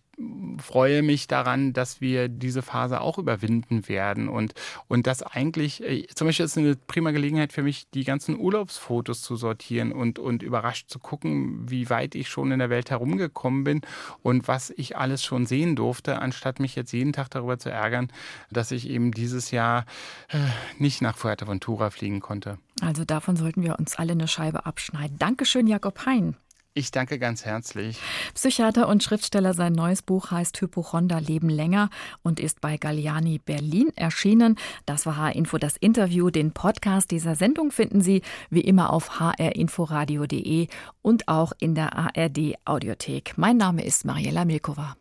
freue 0.57 1.01
mich 1.01 1.27
daran, 1.27 1.73
dass 1.73 2.01
wir 2.01 2.27
diese 2.27 2.61
Phase 2.61 3.01
auch 3.01 3.17
überwinden 3.17 3.87
werden 3.87 4.27
und, 4.27 4.53
und 4.87 5.07
das 5.07 5.23
eigentlich, 5.23 5.83
äh, 5.83 6.07
zum 6.07 6.27
Beispiel 6.27 6.45
ist 6.45 6.57
eine 6.57 6.75
prima 6.75 7.11
Gelegenheit 7.11 7.53
für 7.53 7.63
mich, 7.63 7.89
die 7.91 8.03
ganzen 8.03 8.37
Urlaubsfotos 8.37 9.21
zu 9.21 9.35
sortieren 9.35 9.91
und, 9.91 10.19
und 10.19 10.43
überrascht 10.43 10.89
zu 10.89 10.99
gucken, 10.99 11.69
wie 11.69 11.89
weit 11.89 12.15
ich 12.15 12.29
schon 12.29 12.51
in 12.51 12.59
der 12.59 12.69
Welt 12.69 12.89
herumgekommen 12.89 13.63
bin 13.63 13.81
und 14.21 14.47
was 14.47 14.71
ich 14.71 14.97
alles 14.97 15.23
schon 15.23 15.45
sehen 15.45 15.75
durfte, 15.75 16.19
anstatt 16.19 16.59
mich 16.59 16.75
jetzt 16.75 16.91
jeden 16.91 17.13
Tag 17.13 17.29
darüber 17.29 17.57
zu 17.57 17.69
ärgern, 17.69 18.11
dass 18.51 18.71
ich 18.71 18.89
eben 18.89 19.11
dieses 19.11 19.51
Jahr 19.51 19.85
äh, 20.29 20.37
nicht 20.77 21.01
nach 21.01 21.17
Fuerteventura 21.17 21.89
fliegen 21.89 22.19
konnte. 22.19 22.57
Also 22.81 23.05
davon 23.05 23.35
sollten 23.35 23.63
wir 23.63 23.77
uns 23.79 23.95
alle 23.95 24.13
eine 24.13 24.27
Scheibe 24.27 24.65
abschneiden. 24.65 25.17
Dankeschön, 25.17 25.67
Jakob 25.67 26.05
Hein. 26.05 26.35
Ich 26.73 26.91
danke 26.91 27.17
ganz 27.17 27.45
herzlich. 27.45 27.97
Psychiater 28.35 28.87
und 28.87 29.03
Schriftsteller, 29.03 29.53
sein 29.53 29.73
neues 29.73 30.01
Buch 30.01 30.31
heißt 30.31 30.61
Hypochonder 30.61 31.19
Leben 31.19 31.49
länger 31.49 31.89
und 32.21 32.39
ist 32.39 32.61
bei 32.61 32.77
Galliani 32.77 33.39
Berlin 33.39 33.91
erschienen. 33.95 34.55
Das 34.85 35.05
war 35.05 35.17
H-Info, 35.17 35.57
das 35.57 35.77
Interview. 35.77 36.29
Den 36.29 36.51
Podcast 36.53 37.11
dieser 37.11 37.35
Sendung 37.35 37.71
finden 37.71 38.01
Sie 38.01 38.21
wie 38.49 38.61
immer 38.61 38.93
auf 38.93 39.19
hrinforadio.de 39.19 40.67
und 41.01 41.27
auch 41.27 41.53
in 41.59 41.73
der 41.73 41.97
ARD 41.97 42.55
Audiothek. 42.65 43.33
Mein 43.35 43.57
Name 43.57 43.83
ist 43.83 44.05
Mariella 44.05 44.45
Milkova. 44.45 44.95